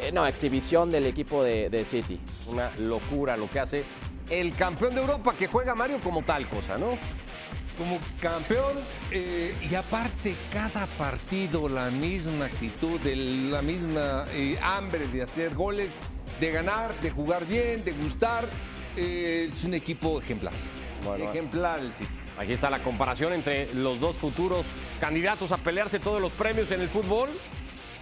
[0.02, 2.20] Eh, no, exhibición del equipo de, de City.
[2.46, 3.84] Una locura lo que hace
[4.30, 6.98] el campeón de Europa que juega Mario como tal cosa, ¿no?
[7.78, 8.74] como campeón
[9.12, 15.54] eh, y aparte cada partido la misma actitud, el- la misma eh, hambre de hacer
[15.54, 15.92] goles,
[16.40, 18.46] de ganar, de jugar bien, de gustar.
[18.98, 20.52] Eh, es un equipo ejemplar.
[21.04, 22.10] Bueno, ejemplar el City.
[22.38, 24.66] Aquí está la comparación entre los dos futuros
[25.00, 27.28] candidatos a pelearse todos los premios en el fútbol.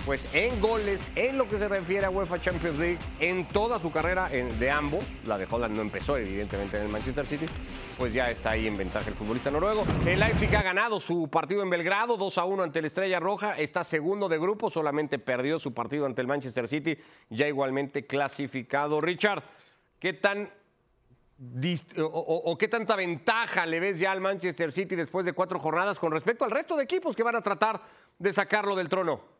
[0.05, 3.91] Pues en goles, en lo que se refiere a UEFA Champions League, en toda su
[3.91, 7.47] carrera en- de ambos, la de Holland no empezó evidentemente en el Manchester City,
[7.99, 9.85] pues ya está ahí en ventaja el futbolista noruego.
[10.07, 13.59] El Leipzig ha ganado su partido en Belgrado, 2 a 1 ante la Estrella Roja,
[13.59, 16.97] está segundo de grupo, solamente perdió su partido ante el Manchester City,
[17.31, 19.01] ya igualmente clasificado.
[19.01, 19.43] Richard,
[19.99, 20.49] ¿qué tan
[21.99, 26.11] o, qué tanta ventaja le ves ya al Manchester City después de cuatro jornadas con
[26.13, 27.81] respecto al resto de equipos que van a tratar
[28.19, 29.37] de sacarlo del trono?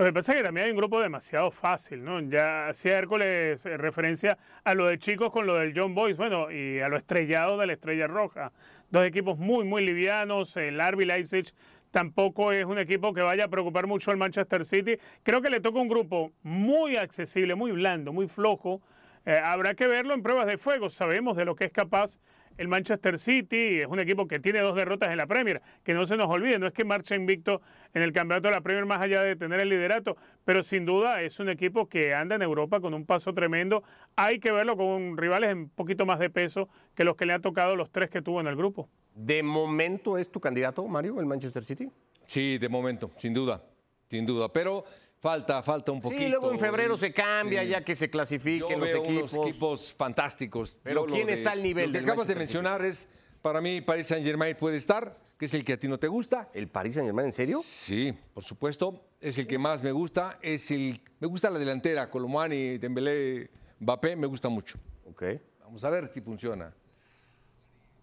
[0.00, 2.20] Lo que pasa es que también hay un grupo demasiado fácil, ¿no?
[2.20, 6.50] Ya hacía Hércules eh, referencia a lo de chicos con lo del John Boyce, bueno,
[6.50, 8.50] y a lo estrellado de la Estrella Roja.
[8.88, 10.56] Dos equipos muy, muy livianos.
[10.56, 11.52] El RB Leipzig
[11.90, 14.98] tampoco es un equipo que vaya a preocupar mucho al Manchester City.
[15.22, 18.80] Creo que le toca un grupo muy accesible, muy blando, muy flojo.
[19.26, 20.88] Eh, habrá que verlo en pruebas de fuego.
[20.88, 22.18] Sabemos de lo que es capaz
[22.60, 23.80] el Manchester City.
[23.80, 25.62] Es un equipo que tiene dos derrotas en la Premier.
[25.82, 27.62] Que no se nos olvide, no es que marcha invicto
[27.94, 31.22] en el campeonato de la Premier más allá de tener el liderato, pero sin duda
[31.22, 33.82] es un equipo que anda en Europa con un paso tremendo.
[34.14, 37.40] Hay que verlo con rivales un poquito más de peso que los que le han
[37.40, 38.90] tocado los tres que tuvo en el grupo.
[39.14, 41.88] ¿De momento es tu candidato, Mario, el Manchester City?
[42.24, 43.64] Sí, de momento, sin duda,
[44.08, 44.52] sin duda.
[44.52, 44.84] Pero
[45.20, 46.20] falta, falta un poquito.
[46.22, 47.68] Sí, luego en febrero se cambia Sí.
[47.68, 49.32] ya que se Yo clasifiquen los veo equipos.
[49.34, 50.76] unos equipos fantásticos.
[50.82, 53.08] Pero Yo ¿quién de- está al nivel Lo que del acabas de mencionar es,
[53.42, 56.08] para mí, Paris Saint Germain puede estar, que es el que a ti no te
[56.08, 56.48] gusta.
[56.52, 57.60] ¿El Paris Saint Germain, en serio?
[57.64, 59.04] Sí, por supuesto.
[59.20, 60.38] Es el que más me gusta.
[60.42, 64.78] Es el, me gusta la delantera, Colomani, Dembélé, Mbappé, me gusta mucho.
[65.06, 65.22] Ok.
[65.60, 66.74] Vamos a ver si funciona.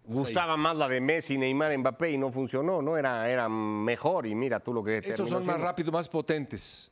[0.06, 2.98] Gustaba más la de Messi, Neymar, Mbappé y no funcionó, ¿no?
[2.98, 6.90] Era, era mejor y mira tú lo que Estos son más rápidos, más potentes.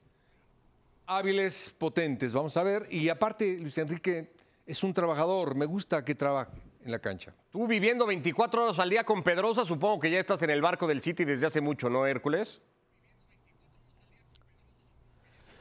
[1.08, 2.88] Hábiles, potentes, vamos a ver.
[2.90, 4.34] Y aparte, Luis Enrique
[4.66, 7.34] es un trabajador, me gusta que trabaje en la cancha.
[7.52, 10.88] Tú viviendo 24 horas al día con Pedrosa, supongo que ya estás en el barco
[10.88, 12.62] del City desde hace mucho, ¿no, Hércules?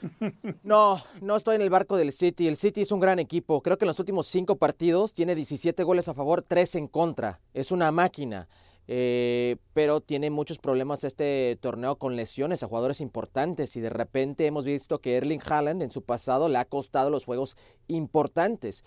[0.62, 2.47] No, no estoy en el barco del City.
[2.47, 3.62] El City es un gran equipo.
[3.62, 7.40] Creo que en los últimos cinco partidos tiene 17 goles a favor, 3 en contra.
[7.55, 8.49] Es una máquina.
[8.87, 14.47] Eh, pero tiene muchos problemas este torneo con lesiones a jugadores importantes y de repente
[14.47, 17.57] hemos visto que Erling Haaland en su pasado le ha costado los juegos
[17.89, 18.85] importantes.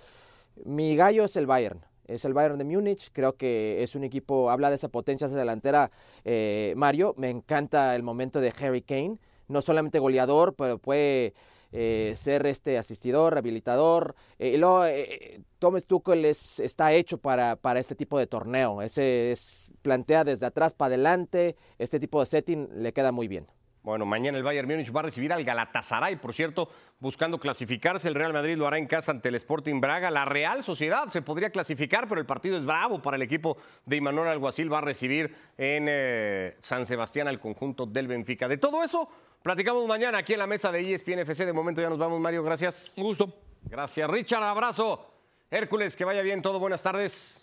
[0.65, 1.85] Mi gallo es el Bayern.
[2.05, 3.09] Es el Bayern de Múnich.
[3.11, 5.91] Creo que es un equipo, habla de esa potencia de delantera.
[6.23, 9.19] eh, Mario, me encanta el momento de Harry Kane.
[9.47, 11.33] No solamente goleador, pero puede
[11.71, 14.15] eh, ser este asistidor, rehabilitador.
[14.39, 18.81] Eh, y luego, eh, Thomas Tuchel es, está hecho para, para este tipo de torneo.
[18.81, 21.55] Ese es, plantea desde atrás para adelante.
[21.77, 23.47] Este tipo de setting le queda muy bien.
[23.87, 26.69] Bueno, mañana el Bayern Múnich va a recibir al Galatasaray, por cierto,
[26.99, 28.09] buscando clasificarse.
[28.09, 30.11] El Real Madrid lo hará en casa ante el Sporting Braga.
[30.11, 33.95] La Real Sociedad se podría clasificar, pero el partido es bravo para el equipo de
[33.95, 34.69] Imanol Alguacil.
[34.73, 38.49] Va a recibir en eh, San Sebastián al conjunto del Benfica.
[38.49, 39.07] De todo eso,
[39.41, 41.45] platicamos mañana aquí en la mesa de ESPN FC.
[41.45, 42.43] De momento ya nos vamos, Mario.
[42.43, 42.91] Gracias.
[42.97, 43.33] Un gusto.
[43.69, 44.43] Gracias, Richard.
[44.43, 45.13] Abrazo.
[45.49, 46.59] Hércules, que vaya bien todo.
[46.59, 47.41] Buenas tardes.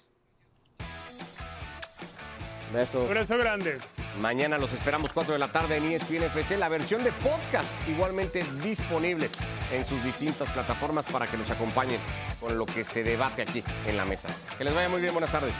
[2.71, 3.09] Besos.
[3.09, 3.79] Abrazo grande.
[4.21, 7.69] Mañana los esperamos 4 de la tarde en E ESPN FC, la versión de podcast
[7.89, 9.29] igualmente disponible
[9.73, 11.99] en sus distintas plataformas para que nos acompañen
[12.41, 14.29] con lo que se debate aquí en la mesa.
[14.57, 15.55] Que les vaya muy bien, buenas tardes.